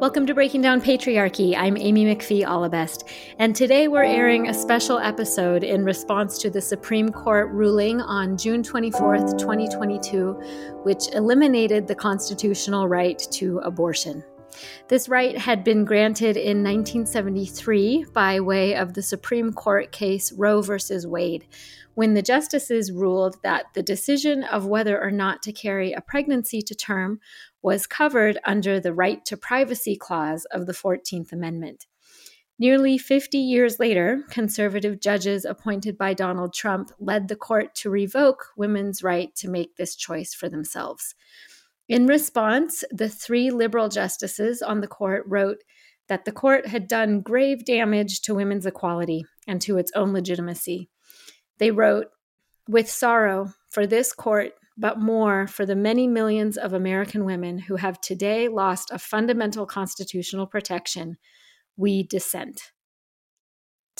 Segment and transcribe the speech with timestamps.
[0.00, 1.54] Welcome to Breaking Down Patriarchy.
[1.54, 3.06] I'm Amy McPhee Allebest,
[3.38, 8.38] and today we're airing a special episode in response to the Supreme Court ruling on
[8.38, 10.32] June 24th, 2022,
[10.84, 14.24] which eliminated the constitutional right to abortion.
[14.88, 20.62] This right had been granted in 1973 by way of the Supreme Court case Roe
[20.62, 20.78] v.
[21.04, 21.46] Wade,
[21.94, 26.62] when the justices ruled that the decision of whether or not to carry a pregnancy
[26.62, 27.20] to term
[27.62, 31.86] was covered under the Right to Privacy Clause of the 14th Amendment.
[32.58, 38.48] Nearly 50 years later, conservative judges appointed by Donald Trump led the court to revoke
[38.54, 41.14] women's right to make this choice for themselves.
[41.90, 45.64] In response, the three liberal justices on the court wrote
[46.06, 50.88] that the court had done grave damage to women's equality and to its own legitimacy.
[51.58, 52.06] They wrote,
[52.68, 57.74] With sorrow for this court but more for the many millions of American women who
[57.74, 61.16] have today lost a fundamental constitutional protection,
[61.76, 62.70] we dissent.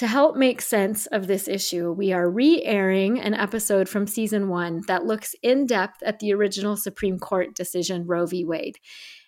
[0.00, 4.48] To help make sense of this issue, we are re airing an episode from season
[4.48, 8.42] one that looks in depth at the original Supreme Court decision, Roe v.
[8.42, 8.78] Wade.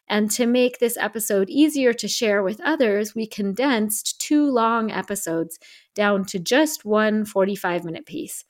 [0.09, 5.59] And to make this episode easier to share with others, we condensed two long episodes
[5.95, 8.43] down to just one 45 minute piece.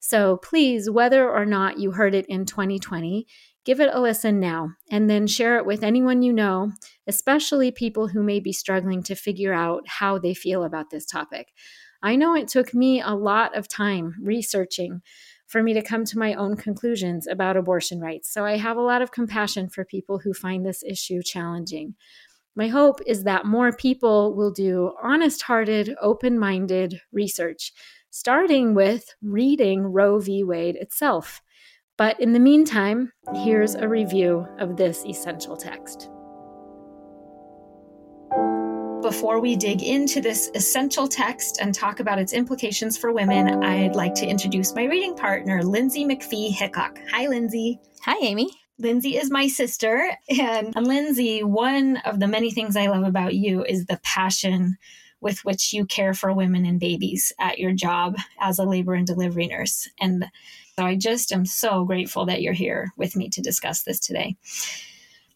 [0.00, 3.24] So please, whether or not you heard it in 2020,
[3.64, 6.72] give it a listen now and then share it with anyone you know,
[7.06, 11.52] especially people who may be struggling to figure out how they feel about this topic.
[12.02, 15.02] I know it took me a lot of time researching
[15.46, 18.32] for me to come to my own conclusions about abortion rights.
[18.32, 21.94] So I have a lot of compassion for people who find this issue challenging.
[22.54, 27.72] My hope is that more people will do honest hearted, open minded research
[28.10, 30.42] starting with reading Roe v.
[30.42, 31.42] Wade itself.
[31.98, 36.08] But in the meantime, here's a review of this essential text.
[39.02, 43.96] Before we dig into this essential text and talk about its implications for women, I'd
[43.96, 47.00] like to introduce my reading partner, Lindsay McPhee Hickok.
[47.10, 47.80] Hi, Lindsay.
[48.02, 48.48] Hi, Amy.
[48.78, 50.08] Lindsay is my sister.
[50.28, 54.76] And, and Lindsay, one of the many things I love about you is the passion
[55.20, 59.04] with which you care for women and babies at your job as a labor and
[59.04, 59.88] delivery nurse.
[60.00, 60.26] And
[60.78, 64.36] so I just am so grateful that you're here with me to discuss this today.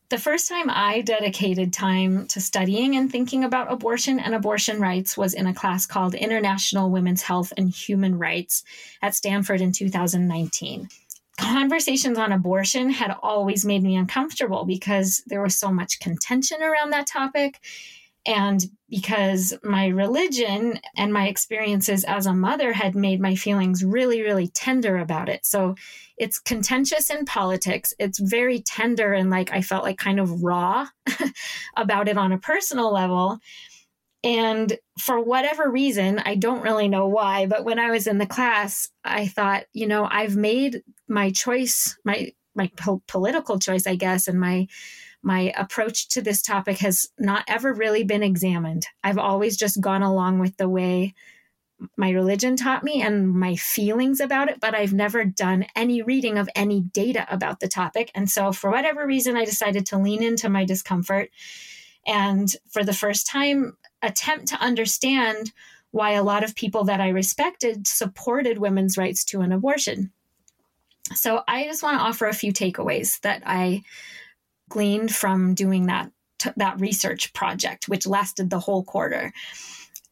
[0.08, 5.16] The first time I dedicated time to studying and thinking about abortion and abortion rights
[5.16, 8.62] was in a class called International Women's Health and Human Rights
[9.02, 10.88] at Stanford in 2019
[11.38, 16.90] conversations on abortion had always made me uncomfortable because there was so much contention around
[16.90, 17.58] that topic
[18.24, 24.22] and because my religion and my experiences as a mother had made my feelings really,
[24.22, 25.44] really tender about it.
[25.44, 25.74] So
[26.16, 27.94] it's contentious in politics.
[27.98, 30.86] It's very tender and like I felt like kind of raw
[31.76, 33.38] about it on a personal level.
[34.22, 38.26] And for whatever reason, I don't really know why, but when I was in the
[38.26, 43.96] class, I thought, you know, I've made my choice, my my po- political choice, I
[43.96, 44.68] guess, and my
[45.22, 48.86] my approach to this topic has not ever really been examined.
[49.04, 51.14] I've always just gone along with the way
[51.96, 56.38] my religion taught me and my feelings about it, but I've never done any reading
[56.38, 58.10] of any data about the topic.
[58.14, 61.30] And so, for whatever reason, I decided to lean into my discomfort
[62.06, 65.52] and, for the first time, attempt to understand
[65.90, 70.12] why a lot of people that I respected supported women's rights to an abortion.
[71.14, 73.82] So, I just want to offer a few takeaways that I
[74.72, 76.10] gleaned from doing that
[76.56, 79.32] that research project, which lasted the whole quarter.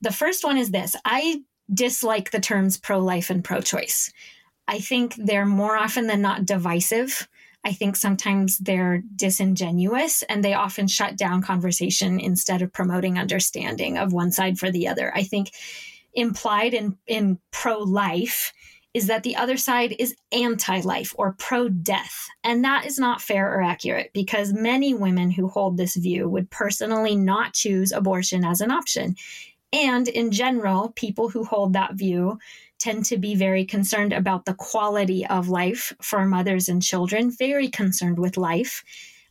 [0.00, 4.12] The first one is this: I dislike the terms pro-life and pro-choice.
[4.68, 7.28] I think they're more often than not divisive.
[7.64, 13.98] I think sometimes they're disingenuous and they often shut down conversation instead of promoting understanding
[13.98, 15.12] of one side for the other.
[15.14, 15.50] I think
[16.14, 18.52] implied in, in pro life
[18.92, 22.26] is that the other side is anti life or pro death.
[22.42, 26.50] And that is not fair or accurate because many women who hold this view would
[26.50, 29.14] personally not choose abortion as an option.
[29.72, 32.38] And in general, people who hold that view
[32.80, 37.68] tend to be very concerned about the quality of life for mothers and children, very
[37.68, 38.82] concerned with life.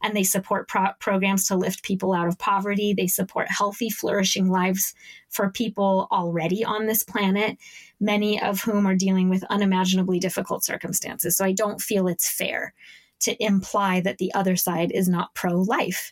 [0.01, 2.93] And they support pro- programs to lift people out of poverty.
[2.93, 4.93] They support healthy, flourishing lives
[5.27, 7.57] for people already on this planet
[7.99, 11.35] many of whom are dealing with unimaginably difficult circumstances.
[11.37, 12.73] So I don't feel it's fair
[13.21, 16.11] to imply that the other side is not pro life.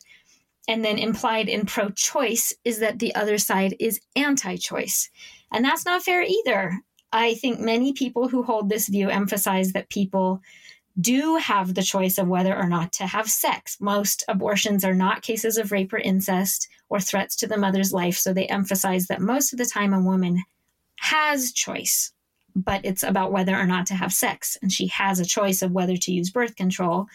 [0.68, 5.10] And then implied in pro choice is that the other side is anti choice.
[5.52, 6.80] And that's not fair either.
[7.14, 10.42] I think many people who hold this view emphasize that people
[11.00, 13.78] do have the choice of whether or not to have sex.
[13.80, 18.18] Most abortions are not cases of rape or incest or threats to the mother's life.
[18.18, 20.44] So they emphasize that most of the time a woman
[21.00, 22.12] has choice,
[22.56, 24.58] but it's about whether or not to have sex.
[24.62, 27.08] And she has a choice of whether to use birth control.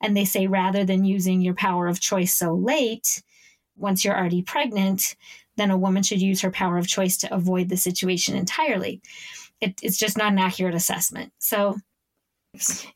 [0.00, 3.22] And they say rather than using your power of choice so late,
[3.76, 5.14] once you're already pregnant,
[5.56, 9.00] then a woman should use her power of choice to avoid the situation entirely.
[9.60, 11.32] It, it's just not an accurate assessment.
[11.38, 11.76] So,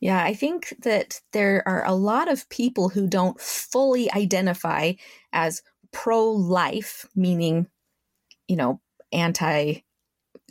[0.00, 4.94] yeah, I think that there are a lot of people who don't fully identify
[5.32, 5.62] as
[5.93, 7.69] pro life, meaning,
[8.49, 8.81] you know,
[9.12, 9.82] anti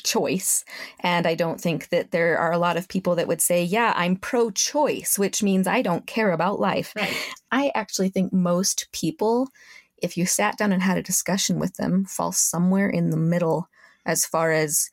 [0.06, 0.64] choice.
[1.02, 3.92] And I don't think that there are a lot of people that would say, yeah,
[3.96, 6.94] I'm pro choice, which means I don't care about life.
[6.96, 7.14] Right.
[7.52, 9.50] I actually think most people,
[9.98, 13.68] if you sat down and had a discussion with them, fall somewhere in the middle
[14.06, 14.92] as far as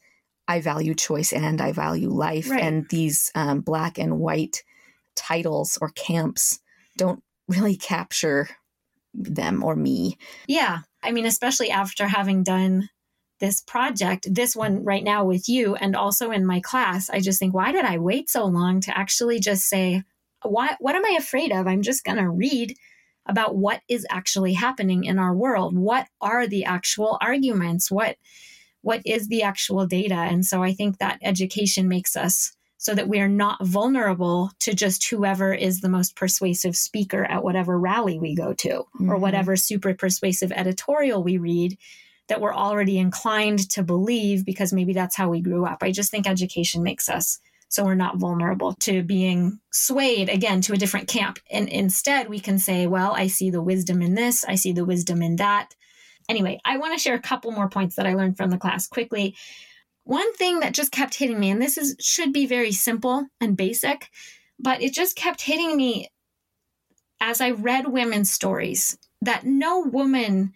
[0.48, 2.50] I value choice and I value life.
[2.50, 2.62] Right.
[2.62, 4.64] And these um, black and white
[5.14, 6.58] titles or camps
[6.96, 8.48] don't really capture
[9.14, 10.18] them or me.
[10.46, 10.80] Yeah.
[11.02, 12.88] I mean, especially after having done
[13.42, 17.40] this project, this one right now with you, and also in my class, I just
[17.40, 20.04] think, why did I wait so long to actually just say,
[20.44, 21.66] what, what am I afraid of?
[21.66, 22.76] I'm just going to read
[23.26, 25.76] about what is actually happening in our world.
[25.76, 27.90] What are the actual arguments?
[27.90, 28.16] What,
[28.82, 30.14] what is the actual data?
[30.14, 34.72] And so I think that education makes us so that we are not vulnerable to
[34.72, 39.10] just whoever is the most persuasive speaker at whatever rally we go to mm-hmm.
[39.10, 41.76] or whatever super persuasive editorial we read
[42.28, 45.78] that we're already inclined to believe because maybe that's how we grew up.
[45.82, 47.38] I just think education makes us
[47.72, 51.38] so we're not vulnerable to being swayed again to a different camp.
[51.50, 54.84] And instead, we can say, well, I see the wisdom in this, I see the
[54.84, 55.74] wisdom in that.
[56.28, 58.86] Anyway, I want to share a couple more points that I learned from the class
[58.86, 59.34] quickly.
[60.04, 63.56] One thing that just kept hitting me, and this is should be very simple and
[63.56, 64.10] basic,
[64.58, 66.08] but it just kept hitting me
[67.22, 70.52] as I read women's stories that no woman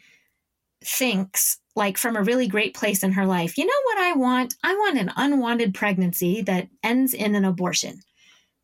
[0.86, 4.54] thinks like from a really great place in her life, you know what I want?
[4.62, 8.00] I want an unwanted pregnancy that ends in an abortion.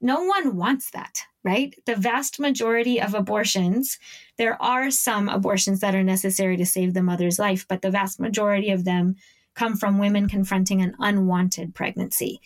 [0.00, 1.74] No one wants that, right?
[1.84, 3.98] The vast majority of abortions,
[4.38, 8.18] there are some abortions that are necessary to save the mother's life, but the vast
[8.18, 9.16] majority of them
[9.54, 12.40] come from women confronting an unwanted pregnancy.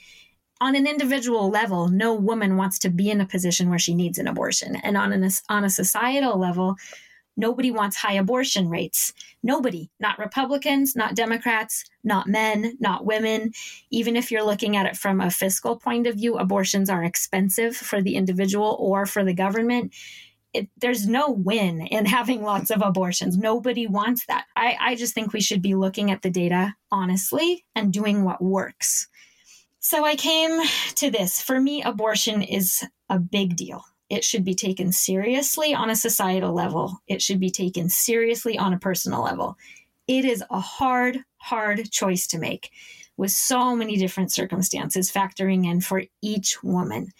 [0.60, 4.18] On an individual level, no woman wants to be in a position where she needs
[4.18, 4.76] an abortion.
[4.76, 6.76] And on, an, on a societal level,
[7.36, 9.12] Nobody wants high abortion rates.
[9.42, 13.52] Nobody, not Republicans, not Democrats, not men, not women.
[13.90, 17.76] Even if you're looking at it from a fiscal point of view, abortions are expensive
[17.76, 19.92] for the individual or for the government.
[20.54, 23.36] It, there's no win in having lots of abortions.
[23.36, 24.46] Nobody wants that.
[24.56, 28.42] I, I just think we should be looking at the data honestly and doing what
[28.42, 29.08] works.
[29.78, 30.62] So I came
[30.96, 31.40] to this.
[31.40, 33.84] For me, abortion is a big deal.
[34.08, 37.00] It should be taken seriously on a societal level.
[37.08, 39.56] It should be taken seriously on a personal level.
[40.06, 42.70] It is a hard, hard choice to make
[43.16, 47.12] with so many different circumstances factoring in for each woman.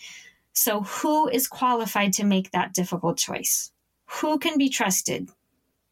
[0.53, 3.73] So, who is qualified to make that difficult choice?
[4.07, 5.29] Who can be trusted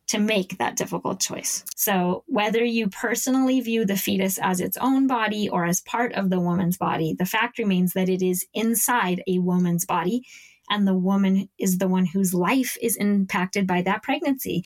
[0.06, 1.64] to make that difficult choice?
[1.75, 6.31] So, whether you personally view the fetus as its own body or as part of
[6.31, 10.25] the woman's body, the fact remains that it is inside a woman's body
[10.70, 14.64] and the woman is the one whose life is impacted by that pregnancy.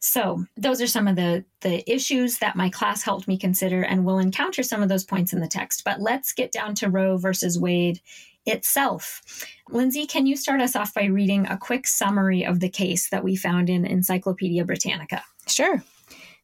[0.00, 4.04] So, those are some of the, the issues that my class helped me consider, and
[4.04, 5.82] we'll encounter some of those points in the text.
[5.82, 8.02] But let's get down to Roe versus Wade
[8.44, 9.22] itself.
[9.70, 13.24] Lindsay, can you start us off by reading a quick summary of the case that
[13.24, 15.22] we found in Encyclopedia Britannica?
[15.46, 15.82] Sure.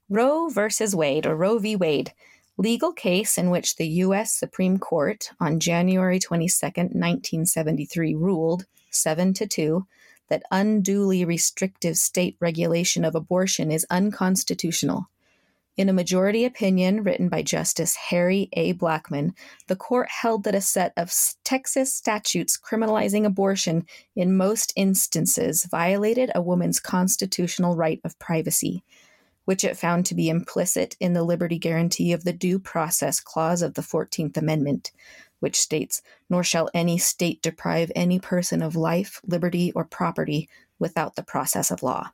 [0.08, 1.76] Roe versus Wade, or Roe v.
[1.76, 2.12] Wade,
[2.56, 4.32] legal case in which the U.S.
[4.32, 9.86] Supreme Court on January 22, 1973, ruled 7 to 2
[10.28, 15.08] that unduly restrictive state regulation of abortion is unconstitutional.
[15.76, 18.74] In a majority opinion written by Justice Harry A.
[18.74, 19.32] Blackmun,
[19.66, 26.30] the court held that a set of Texas statutes criminalizing abortion in most instances violated
[26.34, 28.84] a woman's constitutional right of privacy,
[29.46, 33.62] which it found to be implicit in the liberty guarantee of the Due Process Clause
[33.62, 34.92] of the 14th Amendment,
[35.40, 41.16] which states, Nor shall any state deprive any person of life, liberty, or property without
[41.16, 42.10] the process of law.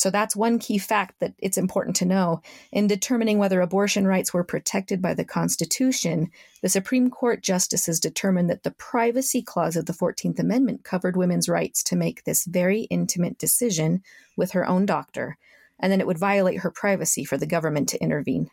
[0.00, 2.40] So that's one key fact that it's important to know.
[2.72, 6.30] In determining whether abortion rights were protected by the Constitution,
[6.62, 11.50] the Supreme Court justices determined that the Privacy Clause of the 14th Amendment covered women's
[11.50, 14.02] rights to make this very intimate decision
[14.36, 15.36] with her own doctor,
[15.78, 18.48] and then it would violate her privacy for the government to intervene.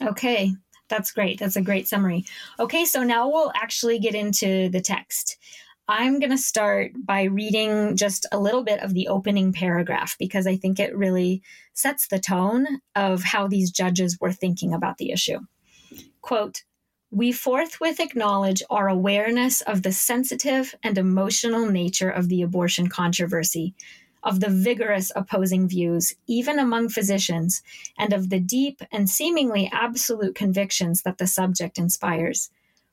[0.00, 0.52] Okay,
[0.88, 1.38] that's great.
[1.38, 2.24] That's a great summary.
[2.58, 5.38] Okay, so now we'll actually get into the text.
[5.88, 10.46] I'm going to start by reading just a little bit of the opening paragraph because
[10.46, 11.42] I think it really
[11.74, 12.66] sets the tone
[12.96, 15.38] of how these judges were thinking about the issue.
[16.22, 16.64] Quote,
[17.12, 23.74] we forthwith acknowledge our awareness of the sensitive and emotional nature of the abortion controversy,
[24.22, 27.62] of the vigorous opposing views, even among physicians,
[27.98, 32.50] and of the deep and seemingly absolute convictions that the subject inspires.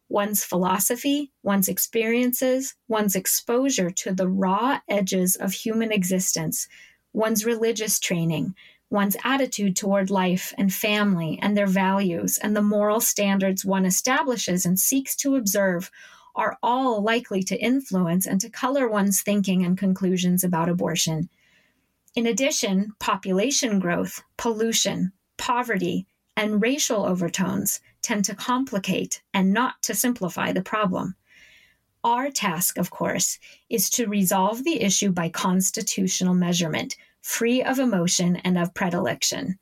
[0.10, 6.68] One's philosophy, one's experiences, one's exposure to the raw edges of human existence,
[7.13, 8.53] one's religious training,
[8.89, 14.65] one's attitude toward life and family and their values, and the moral standards one establishes
[14.65, 15.89] and seeks to observe
[16.35, 21.29] are all likely to influence and to color one's thinking and conclusions about abortion.
[22.15, 29.93] In addition, population growth, pollution, poverty, and racial overtones tend to complicate and not to
[29.93, 31.15] simplify the problem.
[32.03, 38.35] Our task, of course, is to resolve the issue by constitutional measurement, free of emotion
[38.37, 39.57] and of predilection.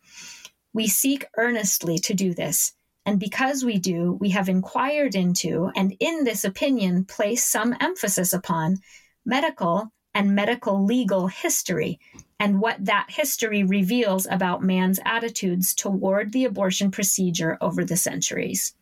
[0.73, 2.73] We seek earnestly to do this,
[3.05, 8.33] and because we do, we have inquired into, and in this opinion, place some emphasis
[8.33, 8.77] upon
[9.25, 11.99] medical and medical legal history
[12.39, 18.73] and what that history reveals about man's attitudes toward the abortion procedure over the centuries.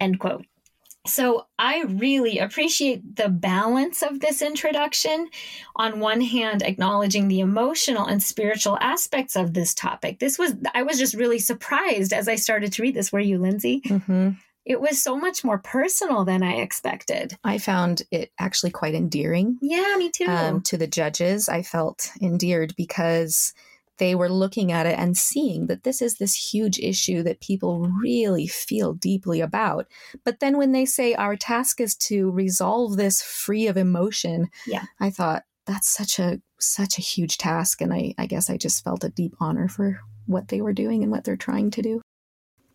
[0.00, 0.46] End quote.
[1.06, 5.28] So I really appreciate the balance of this introduction.
[5.76, 10.20] On one hand, acknowledging the emotional and spiritual aspects of this topic.
[10.20, 13.12] This was, I was just really surprised as I started to read this.
[13.12, 13.80] Were you, Lindsay?
[13.80, 14.30] Mm-hmm.
[14.64, 17.36] It was so much more personal than I expected.
[17.42, 19.58] I found it actually quite endearing.
[19.60, 20.26] Yeah, me too.
[20.26, 23.54] Um, to the judges, I felt endeared because
[23.98, 27.88] they were looking at it and seeing that this is this huge issue that people
[28.00, 29.86] really feel deeply about.
[30.24, 34.84] But then when they say our task is to resolve this free of emotion, yeah.
[35.00, 38.84] I thought that's such a such a huge task and I, I guess I just
[38.84, 42.00] felt a deep honor for what they were doing and what they're trying to do.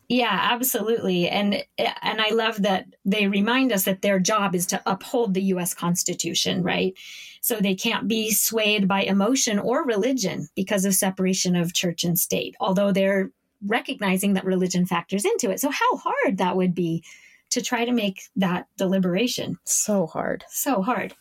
[0.09, 1.27] Yeah, absolutely.
[1.27, 5.43] And and I love that they remind us that their job is to uphold the
[5.43, 6.93] US Constitution, right?
[7.41, 12.17] So they can't be swayed by emotion or religion because of separation of church and
[12.17, 13.31] state, although they're
[13.65, 15.59] recognizing that religion factors into it.
[15.59, 17.03] So how hard that would be
[17.49, 19.57] to try to make that deliberation.
[19.65, 20.45] So hard.
[20.49, 21.15] So hard.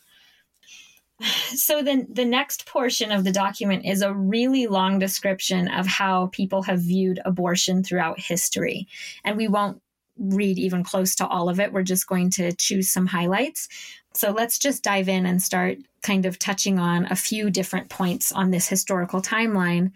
[1.55, 6.27] So then the next portion of the document is a really long description of how
[6.27, 8.87] people have viewed abortion throughout history.
[9.23, 9.81] And we won't
[10.19, 11.73] read even close to all of it.
[11.73, 13.67] We're just going to choose some highlights.
[14.13, 18.31] So let's just dive in and start kind of touching on a few different points
[18.31, 19.91] on this historical timeline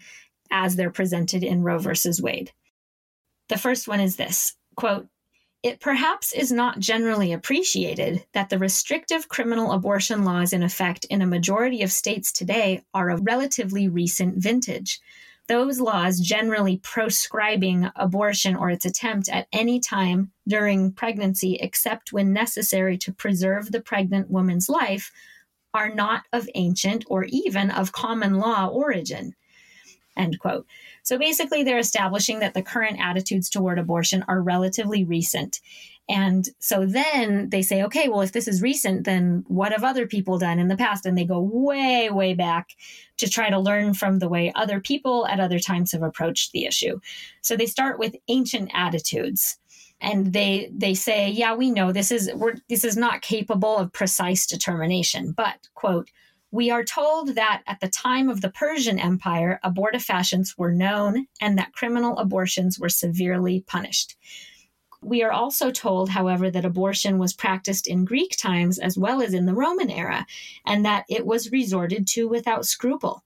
[0.50, 2.52] as they're presented in Roe versus Wade.
[3.48, 5.06] The first one is this quote,
[5.62, 11.22] it perhaps is not generally appreciated that the restrictive criminal abortion laws in effect in
[11.22, 15.00] a majority of states today are of relatively recent vintage.
[15.48, 22.32] Those laws generally proscribing abortion or its attempt at any time during pregnancy, except when
[22.32, 25.12] necessary to preserve the pregnant woman's life,
[25.74, 29.34] are not of ancient or even of common law origin.
[30.16, 30.66] End quote.
[31.02, 35.60] So basically, they're establishing that the current attitudes toward abortion are relatively recent.
[36.08, 40.06] And so then they say, okay, well, if this is recent, then what have other
[40.06, 41.06] people done in the past?
[41.06, 42.70] And they go way, way back
[43.18, 46.64] to try to learn from the way other people at other times have approached the
[46.64, 46.98] issue.
[47.40, 49.58] So they start with ancient attitudes
[50.02, 53.92] and they they say yeah we know this is we're, this is not capable of
[53.92, 56.10] precise determination but quote
[56.52, 61.58] we are told that at the time of the Persian Empire, abortifacients were known and
[61.58, 64.16] that criminal abortions were severely punished.
[65.00, 69.32] We are also told, however, that abortion was practiced in Greek times as well as
[69.32, 70.26] in the Roman era,
[70.66, 73.24] and that it was resorted to without scruple.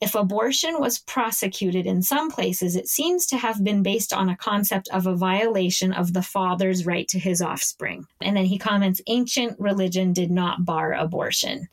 [0.00, 4.36] If abortion was prosecuted in some places, it seems to have been based on a
[4.36, 8.06] concept of a violation of the father's right to his offspring.
[8.20, 11.68] And then he comments ancient religion did not bar abortion.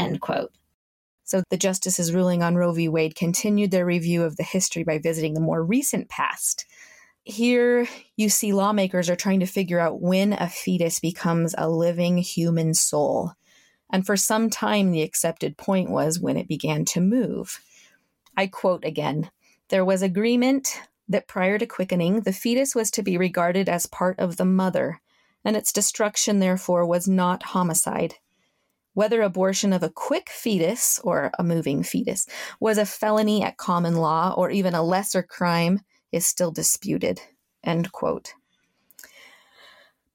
[0.00, 0.52] End quote.
[1.24, 2.88] So the justices ruling on Roe v.
[2.88, 6.64] Wade continued their review of the history by visiting the more recent past.
[7.22, 12.18] Here, you see lawmakers are trying to figure out when a fetus becomes a living
[12.18, 13.32] human soul.
[13.92, 17.60] And for some time, the accepted point was when it began to move.
[18.36, 19.30] I quote again
[19.68, 24.18] There was agreement that prior to quickening, the fetus was to be regarded as part
[24.18, 25.00] of the mother,
[25.44, 28.14] and its destruction, therefore, was not homicide.
[29.00, 32.26] Whether abortion of a quick fetus or a moving fetus
[32.60, 35.80] was a felony at common law or even a lesser crime
[36.12, 37.18] is still disputed.
[37.64, 38.34] End quote.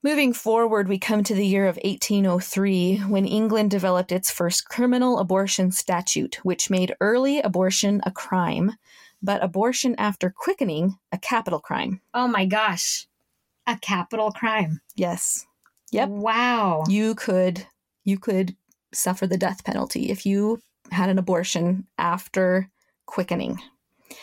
[0.04, 5.18] Moving forward, we come to the year of 1803 when England developed its first criminal
[5.18, 8.74] abortion statute, which made early abortion a crime,
[9.20, 12.02] but abortion after quickening a capital crime.
[12.14, 13.08] Oh my gosh.
[13.66, 14.80] A capital crime.
[14.96, 15.48] Yes.
[15.90, 16.10] Yep.
[16.10, 16.84] Wow.
[16.88, 17.66] You could
[18.04, 18.56] you could
[18.96, 20.60] suffer the death penalty if you
[20.92, 22.70] had an abortion after
[23.06, 23.60] quickening.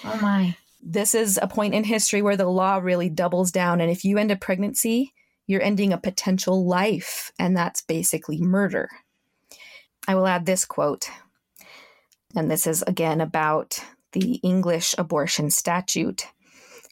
[0.05, 0.57] Oh my.
[0.83, 4.19] This is a point in history where the law really doubles down and if you
[4.19, 5.12] end a pregnancy,
[5.47, 8.88] you're ending a potential life, and that's basically murder.
[10.07, 11.11] I will add this quote,
[12.35, 16.26] and this is again about the English abortion statute.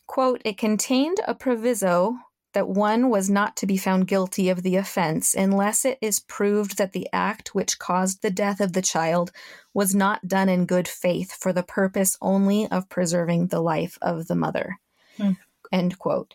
[0.07, 2.17] Quote, it contained a proviso
[2.53, 6.79] that one was not to be found guilty of the offense unless it is proved
[6.79, 9.31] that the act which caused the death of the child
[9.73, 14.27] was not done in good faith for the purpose only of preserving the life of
[14.27, 14.79] the mother.
[15.17, 15.33] Hmm.
[15.73, 16.35] End quote.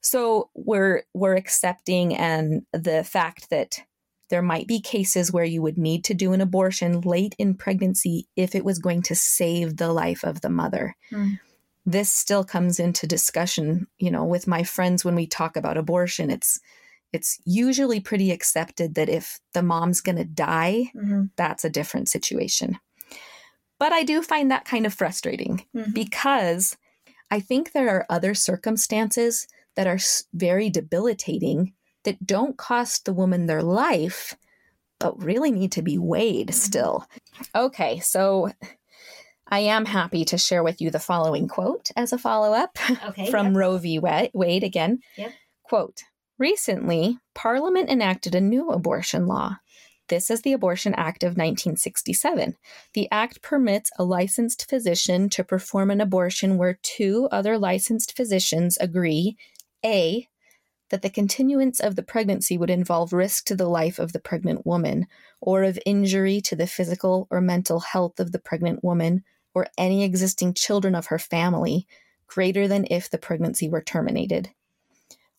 [0.00, 3.80] So we're we're accepting and the fact that
[4.30, 8.26] there might be cases where you would need to do an abortion late in pregnancy
[8.36, 10.96] if it was going to save the life of the mother.
[11.12, 11.38] Mm.
[11.86, 16.30] This still comes into discussion, you know, with my friends when we talk about abortion.
[16.30, 16.60] It's
[17.12, 21.26] it's usually pretty accepted that if the mom's going to die, mm-hmm.
[21.36, 22.78] that's a different situation.
[23.78, 25.92] But I do find that kind of frustrating mm-hmm.
[25.92, 26.76] because
[27.30, 29.98] I think there are other circumstances that are
[30.32, 31.72] very debilitating
[32.04, 34.34] that don't cost the woman their life,
[34.98, 36.54] but really need to be weighed mm-hmm.
[36.54, 37.06] still.
[37.54, 38.50] Okay, so
[39.48, 43.30] I am happy to share with you the following quote as a follow up okay,
[43.30, 43.56] from yep.
[43.56, 43.98] Roe v.
[43.98, 45.00] Wade again.
[45.16, 45.32] Yep.
[45.62, 46.02] Quote
[46.38, 49.58] Recently, Parliament enacted a new abortion law.
[50.08, 52.56] This is the Abortion Act of 1967.
[52.92, 58.76] The act permits a licensed physician to perform an abortion where two other licensed physicians
[58.78, 59.36] agree
[59.84, 60.28] A,
[60.90, 64.66] that the continuance of the pregnancy would involve risk to the life of the pregnant
[64.66, 65.06] woman,
[65.40, 70.02] or of injury to the physical or mental health of the pregnant woman, or any
[70.02, 71.86] existing children of her family,
[72.26, 74.50] greater than if the pregnancy were terminated.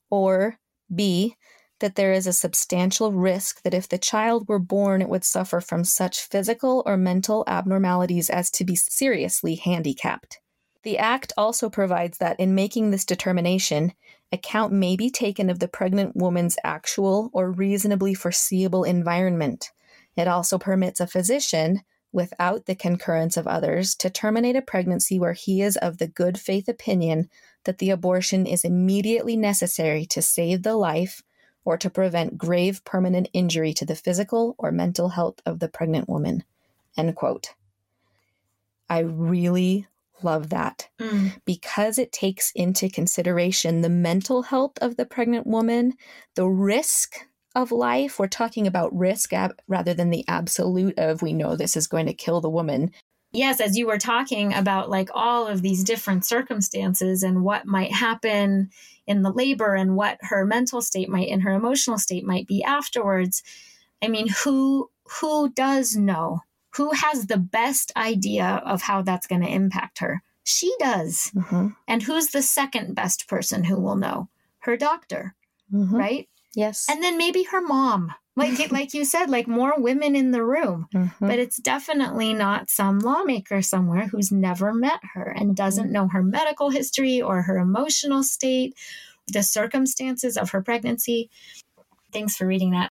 [0.09, 0.57] Or
[0.93, 1.35] B,
[1.79, 5.59] that there is a substantial risk that if the child were born, it would suffer
[5.59, 10.39] from such physical or mental abnormalities as to be seriously handicapped.
[10.83, 13.93] The Act also provides that in making this determination,
[14.31, 19.71] account may be taken of the pregnant woman's actual or reasonably foreseeable environment.
[20.15, 21.81] It also permits a physician,
[22.15, 26.39] without the concurrence of others, to terminate a pregnancy where he is of the good
[26.39, 27.29] faith opinion
[27.65, 31.21] that the abortion is immediately necessary to save the life
[31.65, 36.07] or to prevent grave permanent injury to the physical or mental health of the pregnant
[36.07, 36.43] woman.
[36.97, 37.53] End quote.
[38.89, 39.85] I really
[40.23, 41.33] love that mm.
[41.43, 45.93] because it takes into consideration the mental health of the pregnant woman,
[46.35, 47.17] the risk
[47.55, 48.19] of life.
[48.19, 52.05] We're talking about risk ab- rather than the absolute of we know this is going
[52.07, 52.91] to kill the woman.
[53.31, 57.91] Yes, as you were talking about like all of these different circumstances and what might
[57.91, 58.69] happen
[59.07, 62.63] in the labor and what her mental state might and her emotional state might be
[62.63, 63.43] afterwards.
[64.01, 64.89] I mean, who
[65.19, 66.41] who does know
[66.75, 70.21] who has the best idea of how that's going to impact her?
[70.43, 71.31] She does.
[71.35, 71.69] Mm-hmm.
[71.87, 74.29] And who's the second best person who will know?
[74.59, 75.35] Her doctor,
[75.73, 75.95] mm-hmm.
[75.95, 76.29] right?
[76.55, 76.85] Yes.
[76.89, 78.13] And then maybe her mom.
[78.37, 80.87] Like like you said, like more women in the room.
[80.93, 81.27] Mm-hmm.
[81.27, 85.93] But it's definitely not some lawmaker somewhere who's never met her and doesn't mm-hmm.
[85.93, 88.75] know her medical history or her emotional state,
[89.27, 91.29] the circumstances of her pregnancy.
[92.11, 92.89] Thanks for reading that.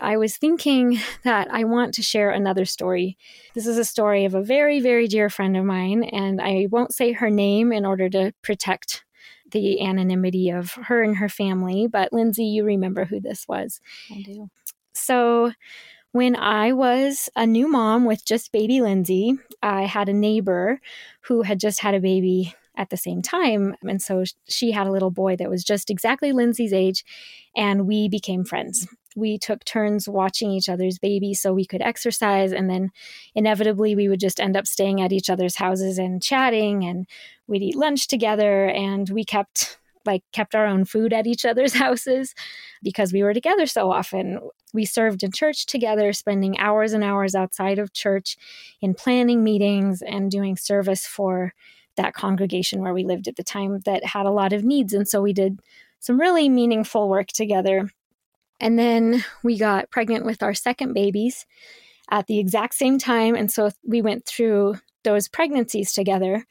[0.00, 3.16] I was thinking that I want to share another story.
[3.54, 6.94] This is a story of a very, very dear friend of mine, and I won't
[6.94, 9.04] say her name in order to protect
[9.50, 11.86] the anonymity of her and her family.
[11.86, 13.80] But Lindsay, you remember who this was.
[14.10, 14.50] I do.
[14.92, 15.52] So,
[16.12, 20.80] when I was a new mom with just baby Lindsay, I had a neighbor
[21.22, 23.76] who had just had a baby at the same time.
[23.82, 27.04] And so she had a little boy that was just exactly Lindsay's age,
[27.54, 32.52] and we became friends we took turns watching each other's babies so we could exercise
[32.52, 32.90] and then
[33.34, 37.06] inevitably we would just end up staying at each other's houses and chatting and
[37.46, 41.74] we'd eat lunch together and we kept like kept our own food at each other's
[41.84, 42.34] houses
[42.82, 44.40] because we were together so often.
[44.72, 48.36] We served in church together spending hours and hours outside of church
[48.80, 51.52] in planning meetings and doing service for
[51.96, 55.08] that congregation where we lived at the time that had a lot of needs and
[55.08, 55.60] so we did
[55.98, 57.90] some really meaningful work together
[58.60, 61.46] and then we got pregnant with our second babies
[62.10, 63.34] at the exact same time.
[63.34, 66.46] And so we went through those pregnancies together.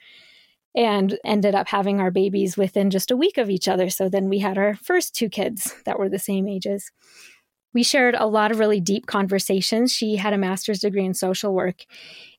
[0.75, 3.89] and ended up having our babies within just a week of each other.
[3.89, 6.91] So then we had our first two kids that were the same ages.
[7.73, 9.91] We shared a lot of really deep conversations.
[9.91, 11.85] She had a master's degree in social work,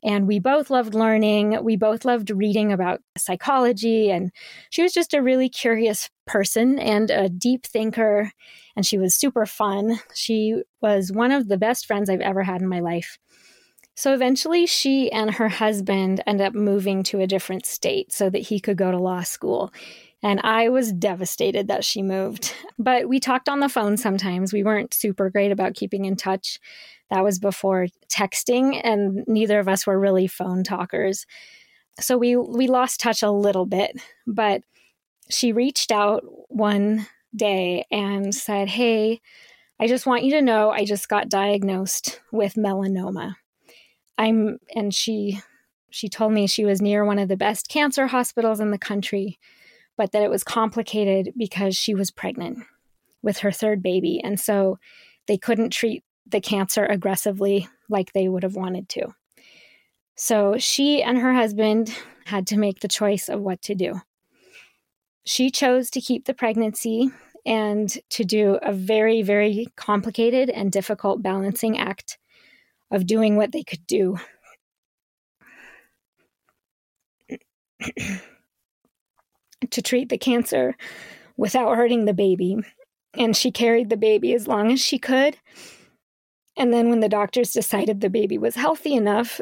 [0.02, 1.62] and we both loved learning.
[1.62, 4.32] We both loved reading about psychology, and
[4.70, 8.32] she was just a really curious person and a deep thinker,
[8.74, 10.00] and she was super fun.
[10.14, 13.18] She was one of the best friends I've ever had in my life.
[13.94, 18.38] So eventually, she and her husband ended up moving to a different state so that
[18.38, 19.72] he could go to law school.
[20.22, 22.54] And I was devastated that she moved.
[22.78, 24.54] But we talked on the phone sometimes.
[24.54, 26.58] We weren't super great about keeping in touch.
[27.10, 31.26] That was before texting, and neither of us were really phone talkers.
[32.00, 34.62] So we we lost touch a little bit, but
[35.28, 37.06] she reached out one
[37.36, 39.20] day and said, "Hey,
[39.78, 43.34] I just want you to know I just got diagnosed with melanoma."
[44.16, 45.40] I'm and she
[45.90, 49.38] she told me she was near one of the best cancer hospitals in the country,
[50.00, 52.56] but that it was complicated because she was pregnant
[53.22, 54.78] with her third baby and so
[55.28, 59.08] they couldn't treat the cancer aggressively like they would have wanted to.
[60.14, 64.00] So she and her husband had to make the choice of what to do.
[65.26, 67.10] She chose to keep the pregnancy
[67.44, 72.16] and to do a very, very complicated and difficult balancing act
[72.90, 74.16] of doing what they could do.
[79.70, 80.76] to treat the cancer
[81.36, 82.56] without hurting the baby.
[83.14, 85.36] And she carried the baby as long as she could.
[86.56, 89.40] And then, when the doctors decided the baby was healthy enough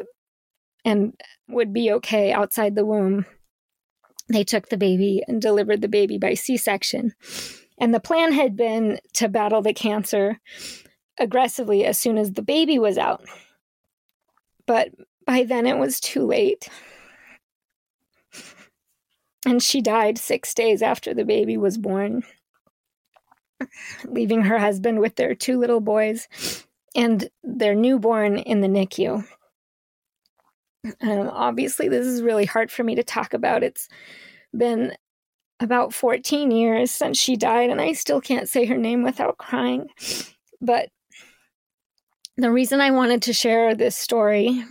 [0.85, 1.13] and
[1.47, 3.25] would be okay outside the womb,
[4.29, 7.13] they took the baby and delivered the baby by C section.
[7.79, 10.39] And the plan had been to battle the cancer
[11.19, 13.25] aggressively as soon as the baby was out.
[14.65, 14.89] But
[15.25, 16.69] by then it was too late.
[19.49, 22.21] And she died six days after the baby was born,
[24.05, 26.27] leaving her husband with their two little boys
[26.95, 29.25] and their newborn in the NICU.
[31.01, 33.63] Um, obviously, this is really hard for me to talk about.
[33.63, 33.89] It's
[34.55, 34.93] been
[35.59, 39.87] about 14 years since she died, and I still can't say her name without crying.
[40.61, 40.89] But
[42.37, 44.63] the reason I wanted to share this story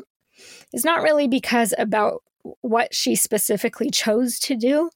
[0.73, 2.23] is not really because about
[2.61, 4.91] what she specifically chose to do,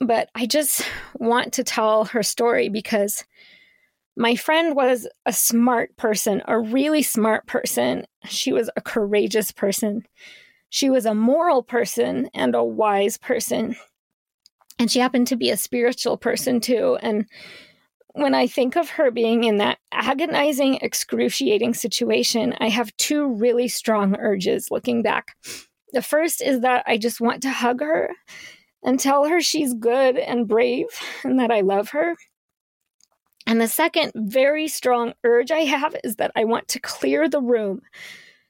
[0.00, 3.24] but I just want to tell her story because
[4.16, 8.04] my friend was a smart person, a really smart person.
[8.26, 10.06] She was a courageous person.
[10.68, 13.76] She was a moral person and a wise person.
[14.78, 16.98] And she happened to be a spiritual person too.
[17.02, 17.26] And
[18.14, 23.68] when I think of her being in that agonizing, excruciating situation, I have two really
[23.68, 25.36] strong urges looking back.
[25.92, 28.10] The first is that I just want to hug her
[28.82, 30.86] and tell her she's good and brave
[31.24, 32.16] and that I love her.
[33.46, 37.40] And the second very strong urge I have is that I want to clear the
[37.40, 37.82] room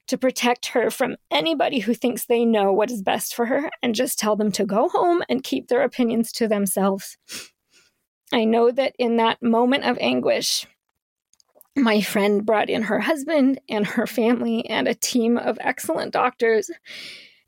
[0.09, 3.95] to protect her from anybody who thinks they know what is best for her and
[3.95, 7.17] just tell them to go home and keep their opinions to themselves.
[8.33, 10.67] I know that in that moment of anguish,
[11.77, 16.71] my friend brought in her husband and her family and a team of excellent doctors.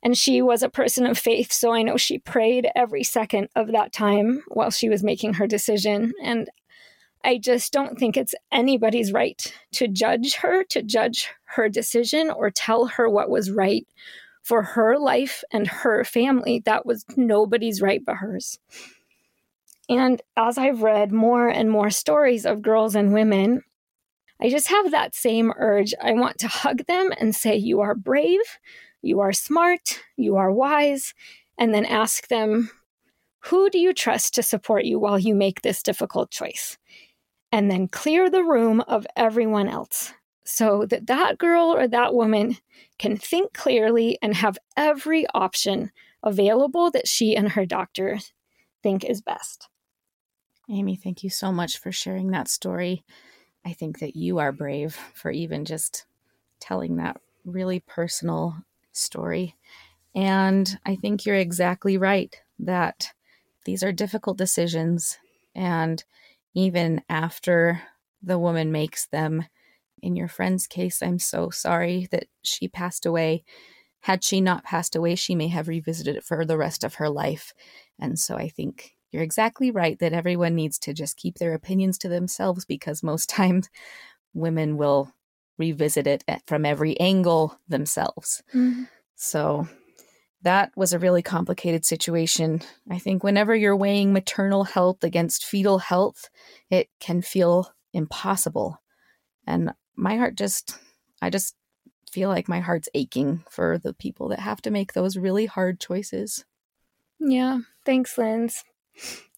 [0.05, 3.71] And she was a person of faith, so I know she prayed every second of
[3.71, 6.13] that time while she was making her decision.
[6.23, 6.47] And
[7.23, 12.51] I just don't think it's anybody's right to judge her, to judge her decision, or
[12.51, 13.87] tell her what was right
[14.43, 16.61] for her life and her family.
[16.65, 18.59] That was nobody's right but hers.
[19.89, 23.63] And as I've read more and more stories of girls and women,
[24.39, 25.95] I just have that same urge.
[25.99, 28.41] I want to hug them and say, You are brave,
[29.05, 31.13] you are smart, you are wise,
[31.57, 32.69] and then ask them,
[33.45, 36.77] Who do you trust to support you while you make this difficult choice?
[37.51, 40.13] And then clear the room of everyone else
[40.45, 42.57] so that that girl or that woman
[42.99, 45.91] can think clearly and have every option
[46.23, 48.19] available that she and her doctor
[48.83, 49.67] think is best.
[50.69, 53.03] Amy, thank you so much for sharing that story.
[53.65, 56.05] I think that you are brave for even just
[56.59, 58.55] telling that really personal
[58.97, 59.55] story.
[60.13, 63.11] And I think you're exactly right that
[63.65, 65.17] these are difficult decisions.
[65.53, 66.03] And
[66.53, 67.81] even after
[68.23, 69.45] the woman makes them,
[70.01, 73.43] in your friend's case, I'm so sorry that she passed away.
[74.01, 77.09] Had she not passed away, she may have revisited it for the rest of her
[77.09, 77.53] life.
[77.99, 81.97] And so I think you're exactly right that everyone needs to just keep their opinions
[81.99, 83.69] to themselves because most times
[84.33, 85.11] women will
[85.57, 88.43] revisit it from every angle themselves.
[88.53, 88.83] Mm-hmm.
[89.15, 89.67] So
[90.41, 92.61] that was a really complicated situation.
[92.89, 96.29] I think whenever you're weighing maternal health against fetal health,
[96.69, 98.81] it can feel impossible.
[99.47, 100.77] And my heart just,
[101.21, 101.55] I just
[102.11, 105.79] feel like my heart's aching for the people that have to make those really hard
[105.79, 106.45] choices.
[107.19, 107.59] Yeah.
[107.85, 108.63] Thanks, Linz.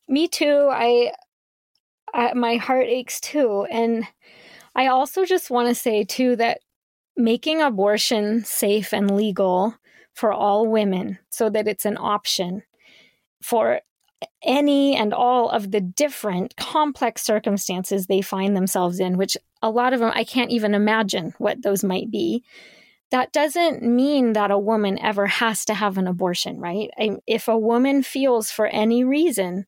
[0.08, 0.70] Me too.
[0.72, 1.14] I,
[2.14, 3.66] I my heart aches too.
[3.70, 4.06] And
[4.78, 6.60] I also just want to say too that
[7.18, 9.76] making abortion safe and legal
[10.13, 12.62] for all women so that it's an option
[13.42, 13.82] for
[14.44, 19.94] any and all of the different complex circumstances they find themselves in, which a lot
[19.94, 22.44] of them I can't even imagine what those might be.
[23.10, 26.90] That doesn't mean that a woman ever has to have an abortion, right?
[27.26, 29.66] If a woman feels for any reason,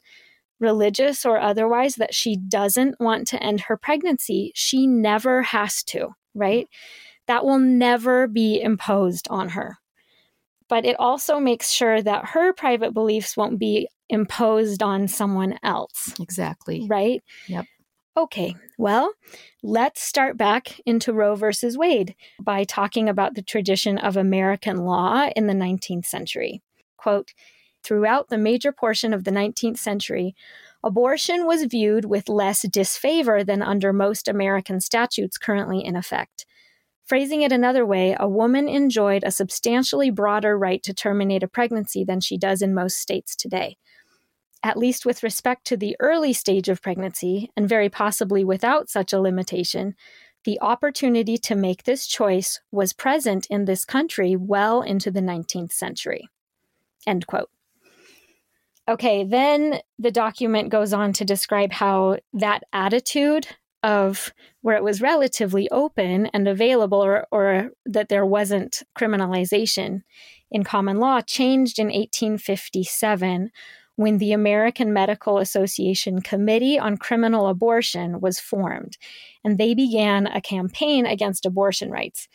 [0.60, 6.10] religious or otherwise, that she doesn't want to end her pregnancy, she never has to,
[6.34, 6.68] right?
[7.28, 9.78] That will never be imposed on her
[10.70, 16.14] but it also makes sure that her private beliefs won't be imposed on someone else.
[16.20, 16.86] Exactly.
[16.88, 17.22] Right?
[17.48, 17.66] Yep.
[18.16, 19.14] Okay, well,
[19.64, 25.30] let's start back into Roe versus Wade by talking about the tradition of American law
[25.36, 26.62] in the 19th century.
[26.98, 27.34] Quote
[27.84, 30.36] Throughout the major portion of the 19th century,
[30.84, 36.46] abortion was viewed with less disfavor than under most American statutes currently in effect.
[37.06, 42.04] Phrasing it another way, a woman enjoyed a substantially broader right to terminate a pregnancy
[42.04, 43.78] than she does in most states today.
[44.62, 49.12] At least with respect to the early stage of pregnancy, and very possibly without such
[49.12, 49.96] a limitation,
[50.44, 55.72] the opportunity to make this choice was present in this country well into the 19th
[55.72, 56.30] century.
[57.08, 57.50] End quote.
[58.90, 63.46] Okay, then the document goes on to describe how that attitude
[63.84, 70.02] of where it was relatively open and available or, or that there wasn't criminalization
[70.50, 73.52] in common law changed in 1857
[73.96, 78.98] when the American Medical Association Committee on Criminal Abortion was formed,
[79.44, 82.28] and they began a campaign against abortion rights.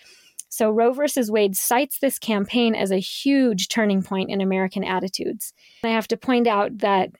[0.54, 5.52] So Roe versus Wade cites this campaign as a huge turning point in American attitudes.
[5.82, 7.10] And I have to point out that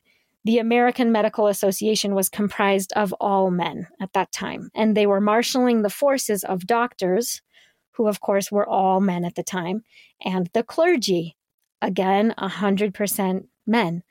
[0.44, 5.20] the American Medical Association was comprised of all men at that time, and they were
[5.20, 7.42] marshaling the forces of doctors,
[7.94, 9.82] who, of course, were all men at the time,
[10.24, 11.36] and the clergy,
[11.82, 14.04] again, 100% men,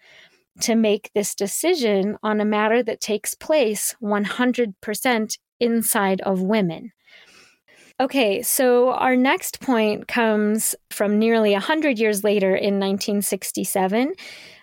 [0.59, 6.91] to make this decision on a matter that takes place 100% inside of women.
[7.99, 14.13] Okay, so our next point comes from nearly 100 years later in 1967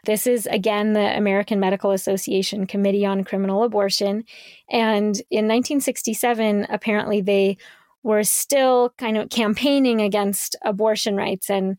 [0.05, 4.25] this is, again, the American Medical Association Committee on Criminal Abortion.
[4.71, 7.59] And in 1967, apparently, they
[8.03, 11.51] were still kind of campaigning against abortion rights.
[11.51, 11.77] And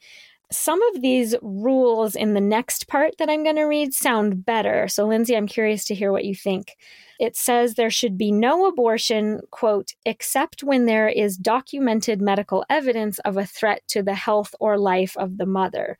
[0.51, 4.87] some of these rules in the next part that I'm going to read sound better.
[4.87, 6.77] So, Lindsay, I'm curious to hear what you think.
[7.19, 13.19] It says there should be no abortion, quote, except when there is documented medical evidence
[13.19, 15.97] of a threat to the health or life of the mother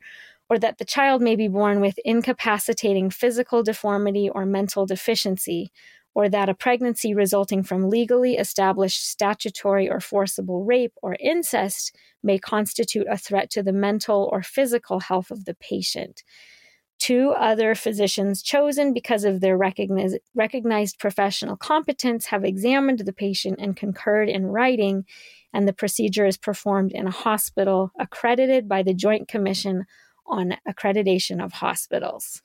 [0.52, 5.72] or that the child may be born with incapacitating physical deformity or mental deficiency,
[6.14, 12.38] or that a pregnancy resulting from legally established statutory or forcible rape or incest may
[12.38, 16.22] constitute a threat to the mental or physical health of the patient.
[16.98, 23.56] Two other physicians chosen because of their recognized, recognized professional competence have examined the patient
[23.58, 25.04] and concurred in writing,
[25.52, 29.84] and the procedure is performed in a hospital accredited by the Joint Commission
[30.26, 32.42] on accreditation of hospitals.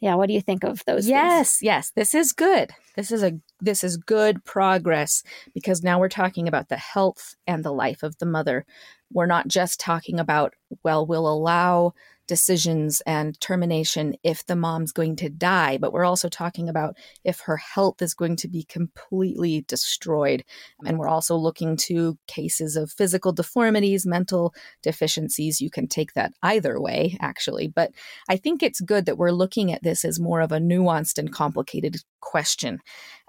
[0.00, 1.08] Yeah, what do you think of those?
[1.08, 1.62] Yes, things?
[1.62, 2.70] yes, this is good.
[2.94, 5.22] This is a this is good progress
[5.54, 8.64] because now we're talking about the health and the life of the mother.
[9.12, 11.94] We're not just talking about well, we'll allow
[12.28, 17.40] decisions and termination if the mom's going to die, but we're also talking about if
[17.40, 20.44] her health is going to be completely destroyed.
[20.86, 25.60] And we're also looking to cases of physical deformities, mental deficiencies.
[25.60, 27.66] You can take that either way, actually.
[27.66, 27.92] But
[28.28, 31.32] I think it's good that we're looking at this as more of a nuanced and
[31.32, 32.78] complicated question.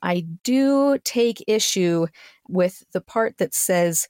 [0.03, 2.07] I do take issue
[2.47, 4.07] with the part that says,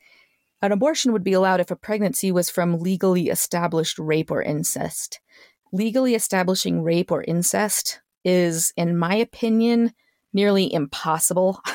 [0.62, 5.20] an abortion would be allowed if a pregnancy was from legally established rape or incest.
[5.72, 9.94] Legally establishing rape or incest is, in my opinion,
[10.34, 11.62] nearly impossible.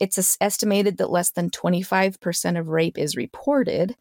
[0.00, 3.96] It's estimated that less than 25% of rape is reported,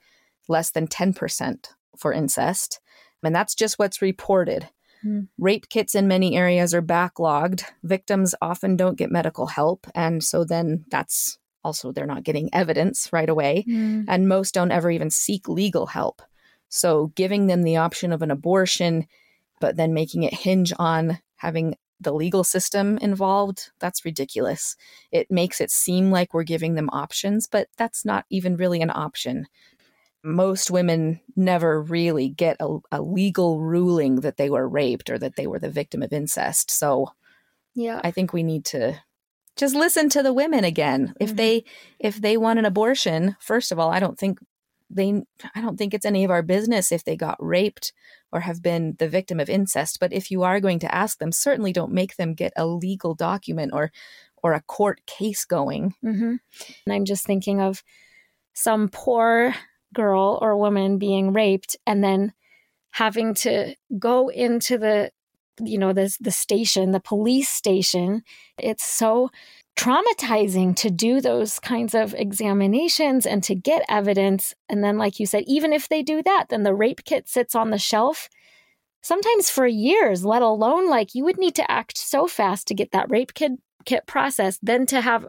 [0.48, 2.80] less than 10% for incest.
[3.24, 4.70] And that's just what's reported.
[5.06, 5.28] Mm.
[5.38, 7.64] Rape kits in many areas are backlogged.
[7.84, 9.88] Victims often don't get medical help.
[9.96, 11.38] And so then that's
[11.68, 14.06] also they're not getting evidence right away mm.
[14.08, 16.22] and most don't ever even seek legal help
[16.70, 19.08] So giving them the option of an abortion,
[19.60, 24.76] but then making it hinge on having the legal system involved, that's ridiculous.
[25.12, 28.92] It makes it seem like we're giving them options, but that's not even really an
[28.92, 29.48] option.
[30.24, 35.36] Most women never really get a, a legal ruling that they were raped or that
[35.38, 36.70] they were the victim of incest.
[36.70, 37.12] So
[37.74, 38.02] Yeah.
[38.04, 39.00] I think we need to
[39.58, 41.14] just listen to the women again.
[41.20, 41.38] If Mhm.
[41.38, 41.64] they
[42.00, 44.40] if they want an abortion, first of all, I don't think
[44.90, 45.22] they
[45.56, 47.92] I don't think it's any of our business if they got raped
[48.32, 51.32] or have been the victim of incest, but if you are going to ask them,
[51.32, 53.92] certainly don't make them get a legal document or
[54.44, 55.96] or a court case going.
[56.04, 56.36] Mm-hmm.
[56.86, 57.84] And I'm just thinking of
[58.54, 59.54] some poor
[59.94, 62.34] girl or woman being raped and then
[62.92, 65.12] having to go into the
[65.64, 68.22] you know the the station the police station
[68.58, 69.30] it's so
[69.76, 75.26] traumatizing to do those kinds of examinations and to get evidence and then like you
[75.26, 78.28] said even if they do that then the rape kit sits on the shelf
[79.04, 82.92] sometimes for years let alone like you would need to act so fast to get
[82.92, 83.52] that rape kit
[83.86, 85.28] kit processed then to have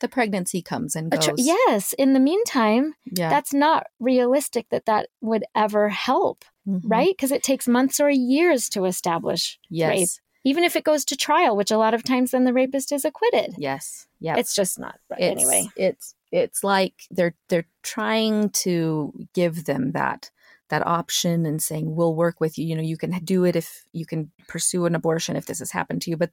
[0.00, 1.24] The pregnancy comes and goes.
[1.24, 3.30] tr- yes in the meantime yeah.
[3.30, 6.80] that's not realistic that that would ever help Mhm.
[6.84, 9.88] right because it takes months or years to establish Yes.
[9.90, 10.08] rape
[10.46, 13.04] even if it goes to trial which a lot of times then the rapist is
[13.04, 14.06] acquitted Yes.
[14.20, 14.36] Yeah.
[14.36, 19.92] it's just not right it's, anyway it's it's like they're they're trying to give them
[19.92, 20.30] that
[20.70, 23.84] that option and saying we'll work with you you know you can do it if
[23.92, 26.30] you can pursue an abortion if this has happened to you but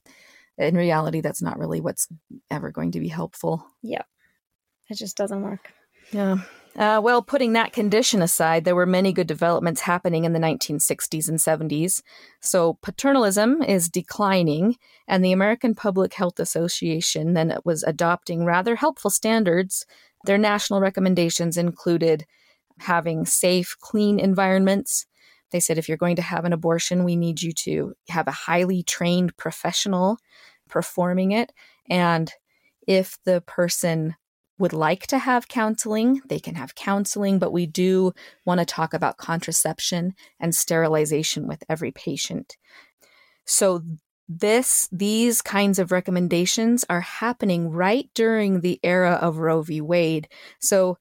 [0.58, 2.08] in reality that's not really what's
[2.50, 4.04] ever going to be helpful Yeah,
[4.89, 5.74] it just doesn't work
[6.12, 6.38] yeah
[6.77, 11.27] uh, well, putting that condition aside, there were many good developments happening in the 1960s
[11.27, 12.01] and 70s.
[12.39, 19.10] So, paternalism is declining, and the American Public Health Association then was adopting rather helpful
[19.10, 19.86] standards.
[20.23, 22.25] Their national recommendations included
[22.79, 25.05] having safe, clean environments.
[25.51, 28.31] They said if you're going to have an abortion, we need you to have a
[28.31, 30.17] highly trained professional
[30.69, 31.51] performing it.
[31.89, 32.31] And
[32.88, 34.15] if the person
[34.62, 38.13] would like to have counseling, they can have counseling, but we do
[38.45, 42.56] want to talk about contraception and sterilization with every patient.
[43.45, 43.82] So
[44.30, 49.82] this these kinds of recommendations are happening right during the era of Roe v.
[49.82, 50.30] Wade.
[50.62, 50.97] So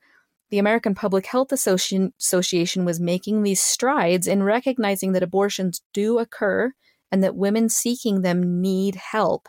[0.50, 6.72] the American Public Health Association, was making these strides in recognizing that abortions do occur
[7.12, 9.48] and that women seeking them need help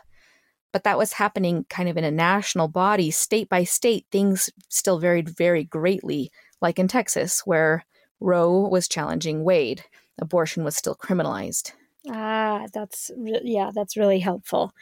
[0.72, 4.06] but that was happening kind of in a national body, state by state.
[4.10, 6.30] Things still varied very greatly,
[6.60, 7.84] like in Texas, where
[8.20, 9.84] Roe was challenging Wade.
[10.20, 11.72] Abortion was still criminalized.
[12.10, 14.72] ah that's re- yeah that's really helpful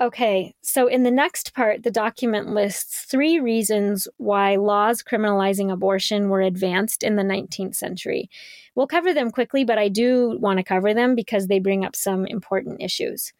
[0.00, 6.28] okay so in the next part the document lists three reasons why laws criminalizing abortion
[6.28, 8.28] were advanced in the 19th century
[8.74, 11.96] we'll cover them quickly but i do want to cover them because they bring up
[11.96, 13.32] some important issues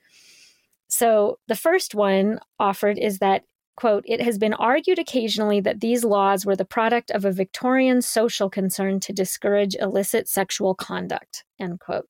[0.88, 3.42] So the first one offered is that,
[3.76, 8.02] quote, it has been argued occasionally that these laws were the product of a Victorian
[8.02, 12.08] social concern to discourage illicit sexual conduct, end quote.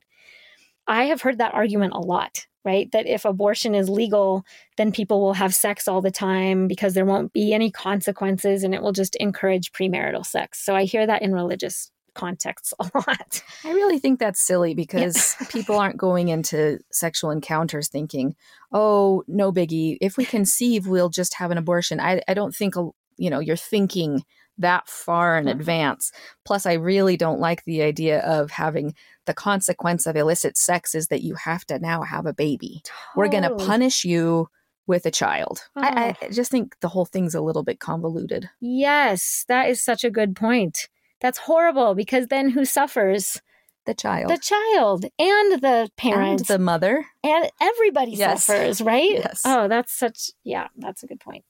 [0.86, 2.90] I have heard that argument a lot, right?
[2.92, 4.44] That if abortion is legal,
[4.76, 8.74] then people will have sex all the time because there won't be any consequences and
[8.74, 10.64] it will just encourage premarital sex.
[10.64, 13.42] So I hear that in religious contexts a lot.
[13.64, 18.34] I really think that's silly because people aren't going into sexual encounters thinking,
[18.72, 19.98] oh, no biggie.
[20.00, 22.00] If we conceive, we'll just have an abortion.
[22.00, 22.74] I, I don't think,
[23.16, 24.24] you know, you're thinking
[24.58, 25.50] that far in Mhm.
[25.50, 26.10] advance.
[26.46, 28.94] Plus, I really don't like the idea of having
[29.26, 32.82] the consequence of illicit sex is that you have to now have a baby.
[33.14, 34.48] We're going to punish you
[34.86, 35.60] with a child.
[35.76, 35.82] Oh.
[35.82, 38.48] I, I just think the whole thing's a little bit convoluted.
[38.60, 40.88] Yes, that is such a good point.
[41.20, 43.40] That's horrible because then who suffers?
[43.86, 44.30] The child.
[44.30, 47.06] The child and the and parent the mother.
[47.22, 48.44] and everybody Yes.
[48.44, 49.10] suffers, right?
[49.12, 49.42] Yes.
[49.44, 51.44] Oh, that's such, yeah, that's a good point.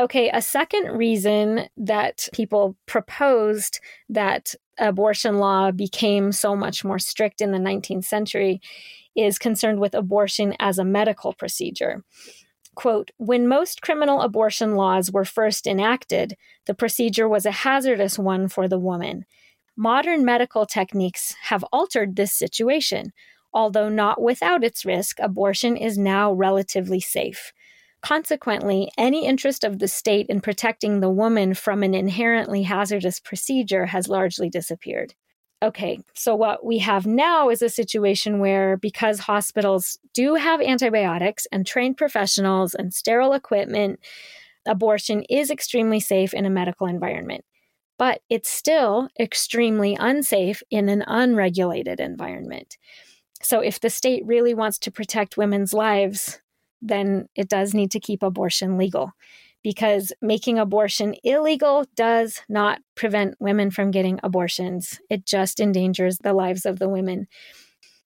[0.00, 7.40] Okay, a second reason that people proposed that abortion law became so much more strict
[7.40, 8.60] in the 19th century
[9.14, 12.02] is concerned with abortion as a medical procedure.
[12.74, 18.48] Quote, when most criminal abortion laws were first enacted, the procedure was a hazardous one
[18.48, 19.24] for the woman.
[19.76, 23.12] Modern medical techniques have altered this situation.
[23.52, 27.52] Although not without its risk, abortion is now relatively safe.
[28.02, 33.86] Consequently, any interest of the state in protecting the woman from an inherently hazardous procedure
[33.86, 35.14] has largely disappeared.
[35.62, 41.46] Okay, so what we have now is a situation where because hospitals do have antibiotics
[41.50, 43.98] and trained professionals and sterile equipment,
[44.66, 47.44] abortion is extremely safe in a medical environment.
[47.98, 52.78] but it's still extremely unsafe in an unregulated environment.
[53.42, 56.40] So, if the state really wants to protect women's lives,
[56.82, 59.12] then it does need to keep abortion legal
[59.64, 65.00] because making abortion illegal does not prevent women from getting abortions.
[65.10, 67.26] It just endangers the lives of the women.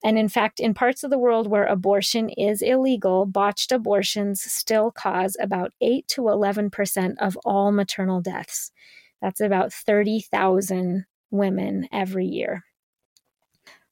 [0.04, 4.92] And in fact, in parts of the world where abortion is illegal, botched abortions still
[4.92, 8.70] cause about 8 to 11% of all maternal deaths.
[9.20, 12.62] That's about 30,000 women every year.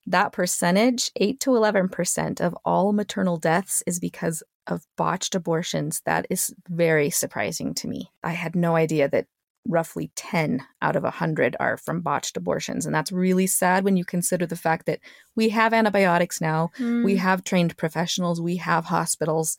[0.06, 6.02] That percentage, 8 to 11% of all maternal deaths, is because of botched abortions.
[6.06, 8.10] That is very surprising to me.
[8.22, 9.26] I had no idea that
[9.68, 12.86] roughly 10 out of 100 are from botched abortions.
[12.86, 15.00] And that's really sad when you consider the fact that
[15.34, 17.04] we have antibiotics now, mm.
[17.04, 19.56] we have trained professionals, we have hospitals.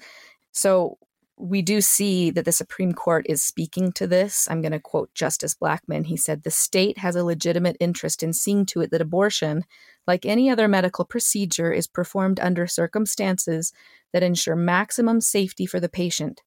[0.52, 0.98] So
[1.40, 4.48] we do see that the Supreme Court is speaking to this.
[4.50, 6.08] I'm going to quote Justice Blackmun.
[6.08, 9.64] He said, The state has a legitimate interest in seeing to it that abortion,
[10.08, 13.72] like any other medical procedure, is performed under circumstances
[14.14, 16.42] that ensure maximum safety for the patient.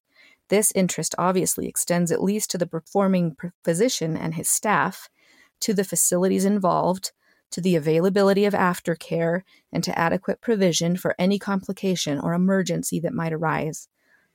[0.49, 5.07] This interest obviously extends at least to the performing physician and his staff,
[5.61, 7.13] to the facilities involved,
[7.51, 13.13] to the availability of aftercare, and to adequate provision for any complication or emergency that
[13.13, 13.87] might arise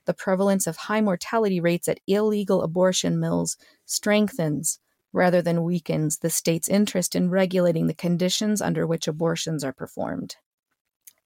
[0.07, 4.79] the prevalence of high mortality rates at illegal abortion mills strengthens
[5.13, 10.35] rather than weakens the state's interest in regulating the conditions under which abortions are performed.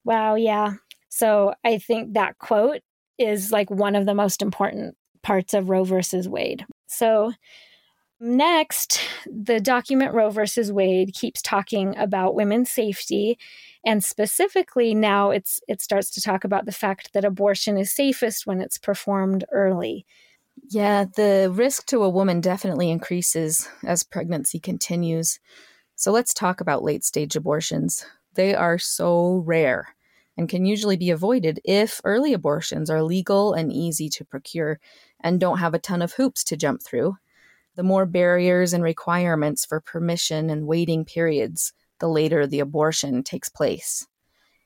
[0.04, 0.74] Wow, yeah.
[1.10, 2.82] So I think that quote
[3.18, 6.66] is like one of the most important parts of Roe versus Wade.
[6.88, 7.34] So
[8.22, 13.38] next, the document Roe versus Wade keeps talking about women's safety
[13.86, 18.46] and specifically now it's it starts to talk about the fact that abortion is safest
[18.46, 20.06] when it's performed early.
[20.70, 25.40] Yeah, the risk to a woman definitely increases as pregnancy continues.
[25.96, 28.06] So let's talk about late stage abortions.
[28.36, 29.96] They are so rare
[30.38, 34.80] and can usually be avoided if early abortions are legal and easy to procure
[35.20, 37.18] and don't have a ton of hoops to jump through.
[37.76, 43.50] The more barriers and requirements for permission and waiting periods, the later the abortion takes
[43.50, 44.08] place.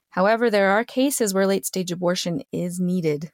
[0.09, 3.31] However, there are cases where late stage abortion is needed.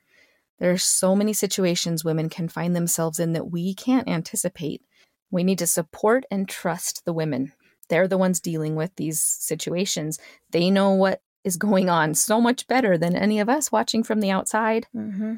[0.59, 4.81] There are so many situations women can find themselves in that we can't anticipate.
[5.29, 7.53] We need to support and trust the women.
[7.87, 10.19] They're the ones dealing with these situations.
[10.49, 14.19] They know what is going on so much better than any of us watching from
[14.19, 14.87] the outside.
[14.95, 15.35] Mm-hmm.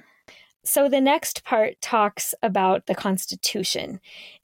[0.66, 4.00] So the next part talks about the Constitution,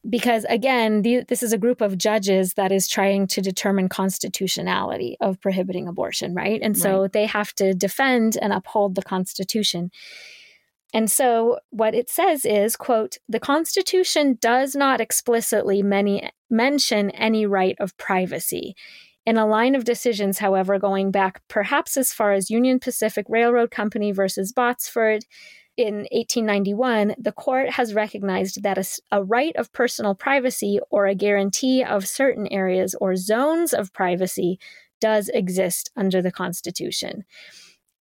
[0.09, 5.15] because again, the, this is a group of judges that is trying to determine constitutionality
[5.21, 6.59] of prohibiting abortion, right?
[6.61, 7.13] And so right.
[7.13, 9.91] they have to defend and uphold the Constitution.
[10.93, 17.45] And so what it says is, quote, the Constitution does not explicitly many, mention any
[17.45, 18.75] right of privacy.
[19.25, 23.69] In a line of decisions, however, going back perhaps as far as Union Pacific Railroad
[23.69, 25.21] Company versus Botsford,
[25.79, 31.15] in 1891, the court has recognized that a, a, right of personal privacy or a
[31.15, 34.59] guarantee of certain areas or zones of privacy
[34.99, 37.23] does exist under the Constitution.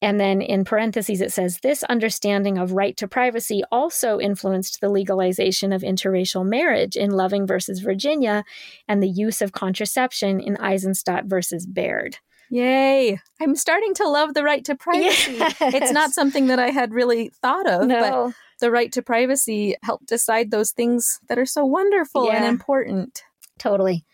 [0.02, 4.88] And then in parentheses, it says this understanding of right to privacy also influenced the
[4.88, 8.44] legalization of interracial marriage in Loving versus Virginia
[8.88, 12.18] and the use of contraception in Eisenstadt versus Baird.
[12.50, 13.20] Yay.
[13.40, 15.32] I'm starting to love the right to privacy.
[15.32, 15.56] Yes.
[15.60, 18.00] It's not something that I had really thought of, no.
[18.00, 22.36] but the right to privacy helped decide those things that are so wonderful yeah.
[22.36, 23.22] and important.
[23.58, 24.04] Totally.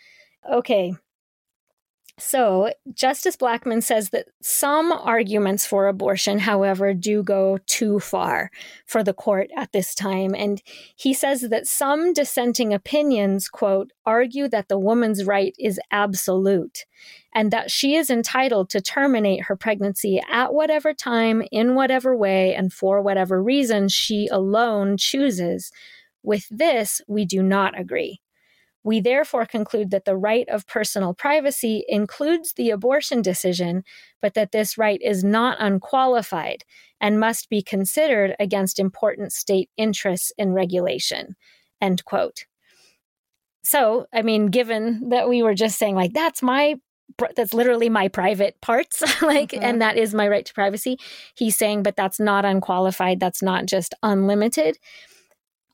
[0.51, 0.95] Okay.
[2.17, 8.53] So, Justice Blackmun says that some arguments for abortion, however, do go too far
[8.87, 10.33] for the court at this time.
[10.33, 10.63] And
[10.95, 16.85] he says that some dissenting opinions, quote, argue that the woman's right is absolute
[17.35, 22.55] and that she is entitled to terminate her pregnancy at whatever time, in whatever way,
[22.55, 25.73] and for whatever reason she alone chooses.
[26.23, 28.21] With this, we do not agree.
[28.85, 33.83] We therefore conclude that the right of personal privacy includes the abortion decision,
[34.21, 36.65] but that this right is not unqualified
[37.01, 41.35] and must be considered against important state interests in regulation.
[41.81, 42.45] End quote.
[43.63, 46.77] So, I mean, given that we were just saying, like, that's my
[47.37, 49.63] that's literally my private parts like mm-hmm.
[49.63, 50.99] and that is my right to privacy
[51.35, 54.79] he's saying but that's not unqualified that's not just unlimited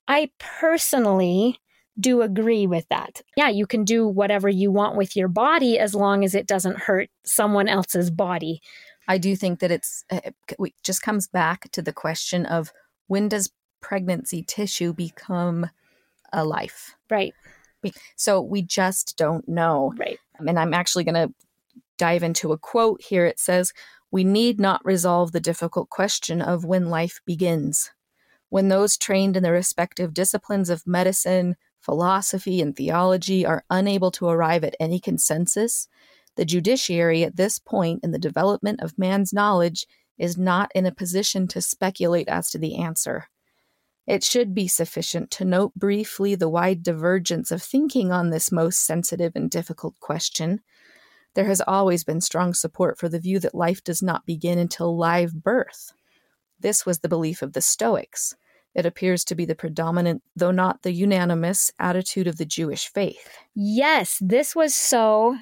[0.08, 1.58] i personally
[2.00, 3.22] do agree with that.
[3.36, 6.78] Yeah, you can do whatever you want with your body as long as it doesn't
[6.78, 8.60] hurt someone else's body.
[9.08, 12.72] I do think that it's eh, eh, it just comes back to the question of
[13.06, 15.68] when does pregnancy tissue become
[16.32, 16.94] a life?
[17.10, 17.34] Right.
[18.16, 19.94] So we just don't know.
[19.96, 20.18] Right.
[20.38, 21.34] Um, and I'm actually going to
[21.98, 23.26] dive into a quote here.
[23.26, 23.72] It says,
[24.10, 27.90] We need not resolve the difficult question of when life begins.
[28.48, 34.28] When those trained in the respective disciplines of medicine, philosophy, and theology are unable to
[34.28, 35.88] arrive at any consensus,
[36.36, 39.86] the judiciary at this point in the development of man's knowledge
[40.18, 43.26] is not in a position to speculate as to the answer.
[44.06, 48.84] It should be sufficient to note briefly the wide divergence of thinking on this most
[48.84, 50.60] sensitive and difficult question.
[51.34, 54.96] There has always been strong support for the view that life does not begin until
[54.96, 55.92] live birth.
[56.58, 58.34] This was the belief of the Stoics.
[58.74, 63.28] It appears to be the predominant, though not the unanimous, attitude of the Jewish faith.
[63.54, 65.36] Yes, this was so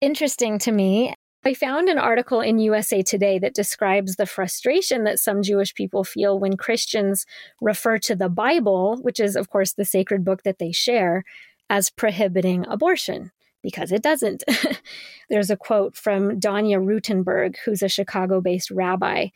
[0.00, 1.14] interesting to me.
[1.44, 6.04] I found an article in USA Today that describes the frustration that some Jewish people
[6.04, 7.26] feel when Christians
[7.60, 11.24] refer to the Bible, which is, of course, the sacred book that they share,
[11.68, 14.44] as prohibiting abortion, because it doesn't.
[15.30, 19.28] There's a quote from Danya Ruttenberg, who's a Chicago based rabbi,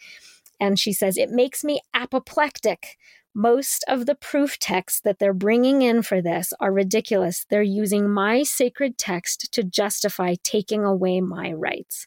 [0.61, 2.97] and she says, It makes me apoplectic
[3.37, 7.45] most of the proof texts that they're bringing in for this are ridiculous.
[7.51, 12.07] They're using my sacred text to justify taking away my rights.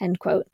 [0.00, 0.46] End quote.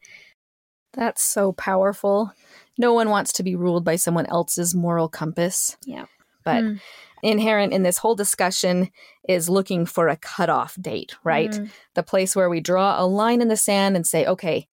[0.93, 2.33] That's so powerful.
[2.77, 5.77] No one wants to be ruled by someone else's moral compass.
[5.87, 6.07] Yeah.
[6.45, 6.81] But mm.
[7.23, 8.91] inherent in this whole discussion
[9.29, 11.53] is looking for a cutoff date, right?
[11.53, 11.71] Mm.
[11.95, 14.67] The place where we draw a line in the sand and say, okay,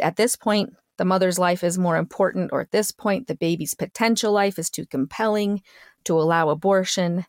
[0.00, 3.74] at this point, the mother's life is more important, or at this point, the baby's
[3.74, 5.60] potential life is too compelling
[6.04, 7.26] to allow abortion.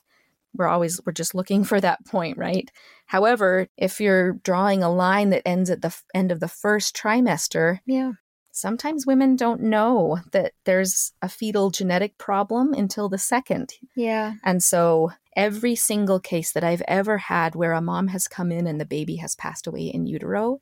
[0.56, 2.70] We're always, we're just looking for that point, right?
[3.08, 6.96] However, if you're drawing a line that ends at the f- end of the first
[6.96, 8.12] trimester, yeah.
[8.52, 13.74] Sometimes women don't know that there's a fetal genetic problem until the second.
[13.96, 14.34] Yeah.
[14.44, 18.68] And so every single case that I've ever had where a mom has come in
[18.68, 20.62] and the baby has passed away in utero,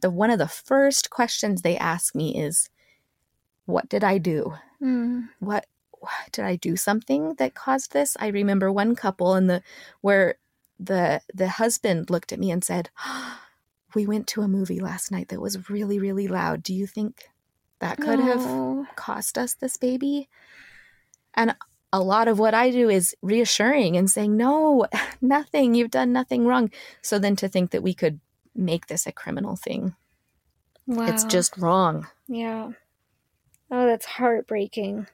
[0.00, 2.70] the one of the first questions they ask me is
[3.66, 4.54] what did i do?
[4.82, 5.28] Mm.
[5.40, 5.66] what
[6.30, 8.16] did i do something that caused this?
[8.20, 9.62] I remember one couple in the
[10.00, 10.36] where
[10.78, 13.40] the the husband looked at me and said oh,
[13.94, 16.62] we went to a movie last night that was really really loud.
[16.62, 17.28] Do you think
[17.80, 20.28] that could have cost us this baby?
[21.34, 21.54] And
[21.92, 24.86] a lot of what I do is reassuring and saying, no,
[25.20, 26.70] nothing, you've done nothing wrong.
[27.02, 28.20] So then to think that we could
[28.58, 29.94] make this a criminal thing.
[30.86, 31.06] Wow.
[31.06, 32.06] It's just wrong.
[32.26, 32.70] Yeah.
[33.70, 35.06] Oh, that's heartbreaking.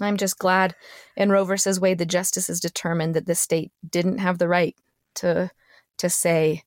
[0.00, 0.76] I'm just glad
[1.16, 4.76] in Roe versus Wade the justices determined that the state didn't have the right
[5.16, 5.50] to
[5.96, 6.62] to say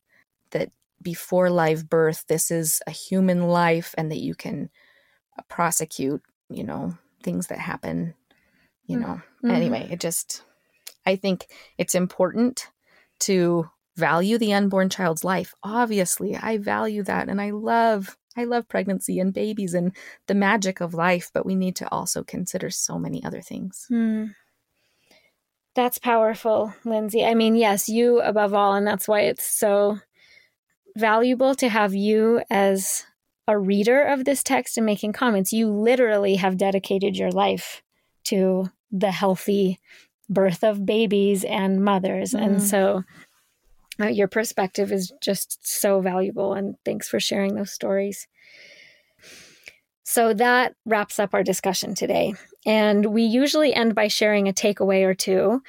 [0.49, 4.69] that before live birth this is a human life and that you can
[5.47, 8.13] prosecute, you know, things that happen,
[8.85, 9.21] you know.
[9.43, 9.51] Mm-hmm.
[9.51, 10.43] Anyway, it just
[11.05, 11.47] I think
[11.77, 12.67] it's important
[13.21, 15.53] to value the unborn child's life.
[15.63, 19.93] Obviously, I value that and I love I love pregnancy and babies and
[20.27, 23.85] the magic of life, but we need to also consider so many other things.
[23.89, 24.27] Hmm.
[25.73, 27.25] That's powerful, Lindsay.
[27.25, 29.99] I mean, yes, you above all, and that's why it's so
[30.97, 33.05] valuable to have you as
[33.47, 35.53] a reader of this text and making comments.
[35.53, 37.81] You literally have dedicated your life
[38.25, 39.79] to the healthy
[40.29, 42.33] birth of babies and mothers.
[42.33, 42.45] Mm.
[42.45, 43.03] And so
[44.01, 48.27] uh, your perspective is just so valuable, and thanks for sharing those stories.
[50.03, 52.33] So that wraps up our discussion today.
[52.65, 55.61] And we usually end by sharing a takeaway or two.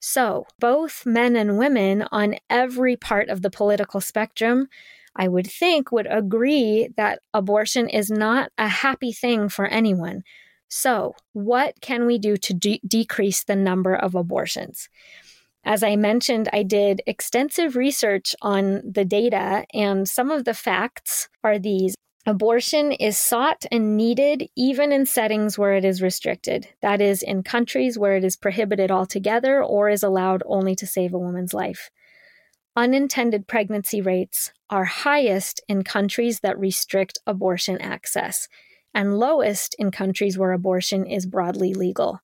[0.00, 4.68] So, both men and women on every part of the political spectrum,
[5.16, 10.22] I would think, would agree that abortion is not a happy thing for anyone.
[10.68, 14.88] So, what can we do to de- decrease the number of abortions?
[15.68, 21.28] As I mentioned, I did extensive research on the data, and some of the facts
[21.44, 21.94] are these.
[22.24, 26.68] Abortion is sought and needed even in settings where it is restricted.
[26.80, 31.12] That is, in countries where it is prohibited altogether or is allowed only to save
[31.12, 31.90] a woman's life.
[32.74, 38.48] Unintended pregnancy rates are highest in countries that restrict abortion access
[38.94, 42.22] and lowest in countries where abortion is broadly legal.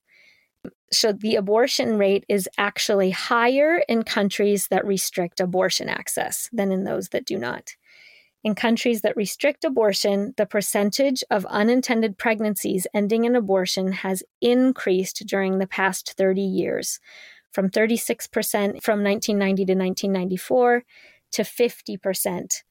[0.92, 6.84] So the abortion rate is actually higher in countries that restrict abortion access than in
[6.84, 7.74] those that do not.
[8.44, 15.26] In countries that restrict abortion, the percentage of unintended pregnancies ending in abortion has increased
[15.26, 17.00] during the past 30 years,
[17.52, 20.84] from 36% from 1990 to 1994
[21.32, 22.62] to 50%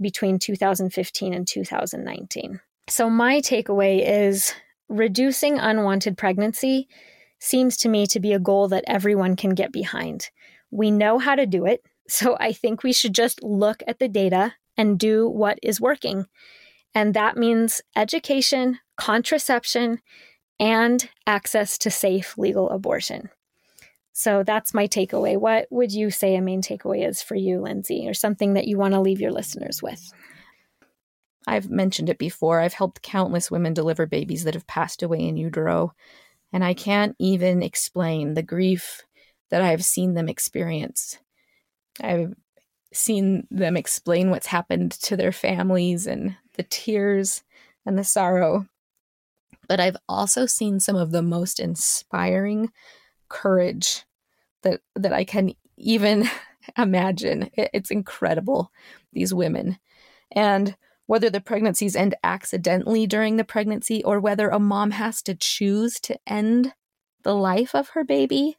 [0.00, 2.60] between 2015 and 2019.
[2.88, 4.52] So, my takeaway is
[4.88, 6.88] reducing unwanted pregnancy
[7.38, 10.30] seems to me to be a goal that everyone can get behind.
[10.70, 11.82] We know how to do it.
[12.08, 16.26] So I think we should just look at the data and do what is working.
[16.94, 20.00] And that means education, contraception,
[20.60, 23.28] and access to safe legal abortion.
[24.12, 25.36] So that's my takeaway.
[25.36, 28.78] What would you say a main takeaway is for you, Lindsay, or something that you
[28.78, 30.12] want to leave your listeners with?
[31.46, 32.60] I've mentioned it before.
[32.60, 35.92] I've helped countless women deliver babies that have passed away in utero,
[36.56, 39.02] and I can't even explain the grief
[39.50, 41.18] that I've seen them experience.
[42.02, 42.32] I've
[42.94, 47.42] seen them explain what's happened to their families and the tears
[47.84, 48.66] and the sorrow.
[49.68, 52.72] But I've also seen some of the most inspiring
[53.28, 54.06] courage
[54.62, 56.26] that that I can even
[56.78, 57.50] imagine.
[57.52, 58.72] It's incredible,
[59.12, 59.78] these women.
[60.32, 60.74] And
[61.06, 66.00] whether the pregnancies end accidentally during the pregnancy or whether a mom has to choose
[66.00, 66.74] to end
[67.22, 68.56] the life of her baby,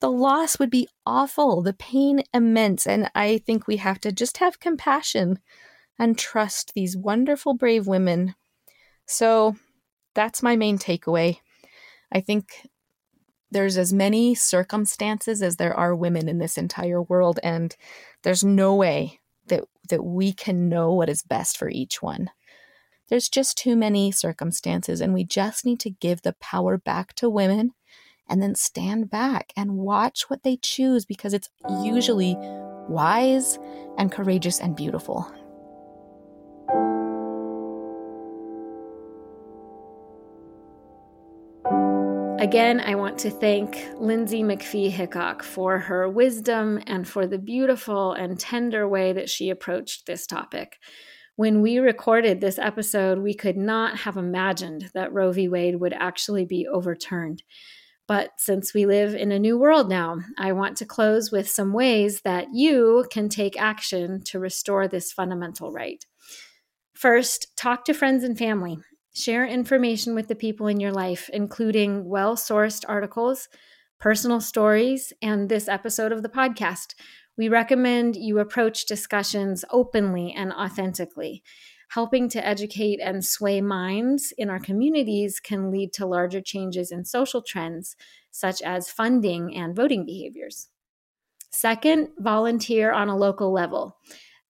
[0.00, 2.86] the loss would be awful, the pain immense.
[2.86, 5.38] And I think we have to just have compassion
[5.98, 8.34] and trust these wonderful, brave women.
[9.06, 9.56] So
[10.14, 11.38] that's my main takeaway.
[12.12, 12.68] I think
[13.50, 17.74] there's as many circumstances as there are women in this entire world, and
[18.22, 22.30] there's no way that that we can know what is best for each one.
[23.08, 27.30] There's just too many circumstances, and we just need to give the power back to
[27.30, 27.72] women
[28.28, 31.48] and then stand back and watch what they choose because it's
[31.84, 32.36] usually
[32.88, 33.58] wise
[33.96, 35.32] and courageous and beautiful.
[42.38, 48.12] Again, I want to thank Lindsay McPhie Hickok for her wisdom and for the beautiful
[48.12, 50.76] and tender way that she approached this topic.
[51.36, 55.48] When we recorded this episode, we could not have imagined that Roe v.
[55.48, 57.42] Wade would actually be overturned.
[58.06, 61.72] But since we live in a new world now, I want to close with some
[61.72, 66.04] ways that you can take action to restore this fundamental right.
[66.94, 68.78] First, talk to friends and family.
[69.16, 73.48] Share information with the people in your life, including well sourced articles,
[73.98, 76.94] personal stories, and this episode of the podcast.
[77.38, 81.42] We recommend you approach discussions openly and authentically.
[81.88, 87.06] Helping to educate and sway minds in our communities can lead to larger changes in
[87.06, 87.96] social trends,
[88.30, 90.68] such as funding and voting behaviors.
[91.50, 93.96] Second, volunteer on a local level.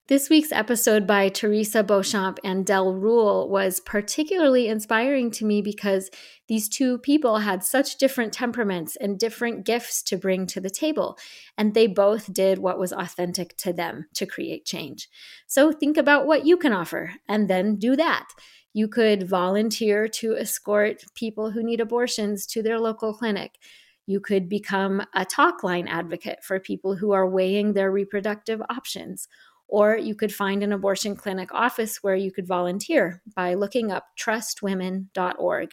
[0.09, 6.11] This week's episode by Teresa Beauchamp and Del Rule was particularly inspiring to me because
[6.47, 11.19] these two people had such different temperaments and different gifts to bring to the table,
[11.59, 15.09] and they both did what was authentic to them to create change.
[15.49, 18.29] So think about what you can offer and then do that.
[18.73, 23.59] You could volunteer to escort people who need abortions to their local clinic.
[24.07, 29.27] You could become a talk line advocate for people who are weighing their reproductive options
[29.69, 34.07] or you could find an abortion clinic office where you could volunteer by looking up
[34.19, 35.71] trustwomen.org.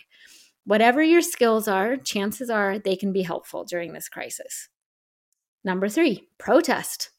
[0.66, 4.70] Whatever your skills are, chances are they can be helpful during this crisis.
[5.64, 7.12] Number three, protest.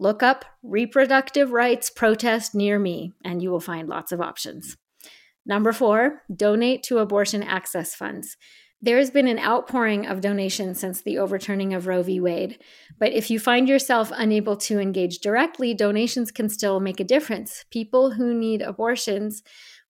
[0.00, 4.76] Look up reproductive rights protest near me, and you will find lots of options.
[5.44, 8.36] Number four, donate to abortion access funds.
[8.80, 12.20] There has been an outpouring of donations since the overturning of Roe v.
[12.20, 12.62] Wade.
[12.96, 17.64] But if you find yourself unable to engage directly, donations can still make a difference.
[17.70, 19.42] People who need abortions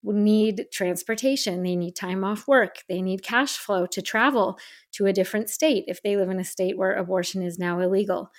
[0.04, 4.58] need transportation, they need time off work, they need cash flow to travel
[4.94, 8.32] to a different state if they live in a state where abortion is now illegal.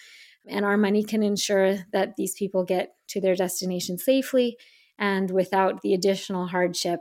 [0.46, 4.56] And our money can ensure that these people get to their destination safely
[4.98, 7.00] and without the additional hardship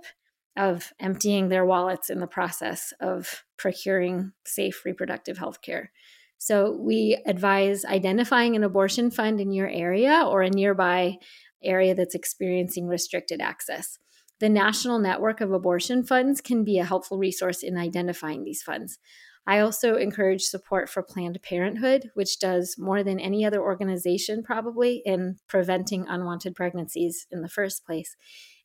[0.57, 5.91] of emptying their wallets in the process of procuring safe reproductive health care.
[6.39, 11.17] So, we advise identifying an abortion fund in your area or a nearby
[11.63, 13.97] area that's experiencing restricted access.
[14.39, 18.99] The National Network of Abortion Funds can be a helpful resource in identifying these funds.
[19.47, 25.01] I also encourage support for Planned Parenthood, which does more than any other organization probably
[25.05, 28.15] in preventing unwanted pregnancies in the first place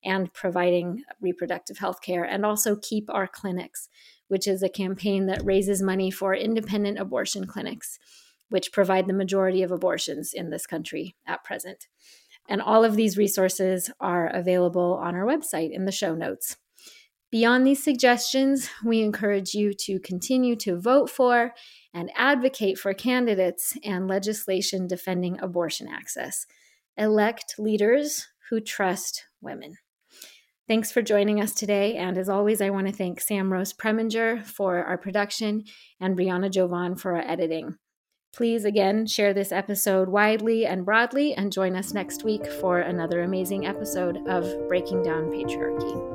[0.05, 3.89] and providing reproductive health care, and also Keep Our Clinics,
[4.29, 7.99] which is a campaign that raises money for independent abortion clinics,
[8.49, 11.87] which provide the majority of abortions in this country at present.
[12.49, 16.57] And all of these resources are available on our website in the show notes.
[17.31, 21.55] Beyond these suggestions, we encourage you to continue to vote for
[21.95, 26.47] and advocate for candidates and legislation defending abortion access.
[26.99, 29.79] Elect leaders who trust women.
[30.69, 31.97] Thanks for joining us today.
[31.97, 35.65] And as always, I want to thank Sam Rose Preminger for our production
[36.01, 37.77] and Brianna Jovan for our editing.
[38.33, 43.23] Please again share this episode widely and broadly and join us next week for another
[43.23, 46.12] amazing episode of Breaking Down Patriarchy.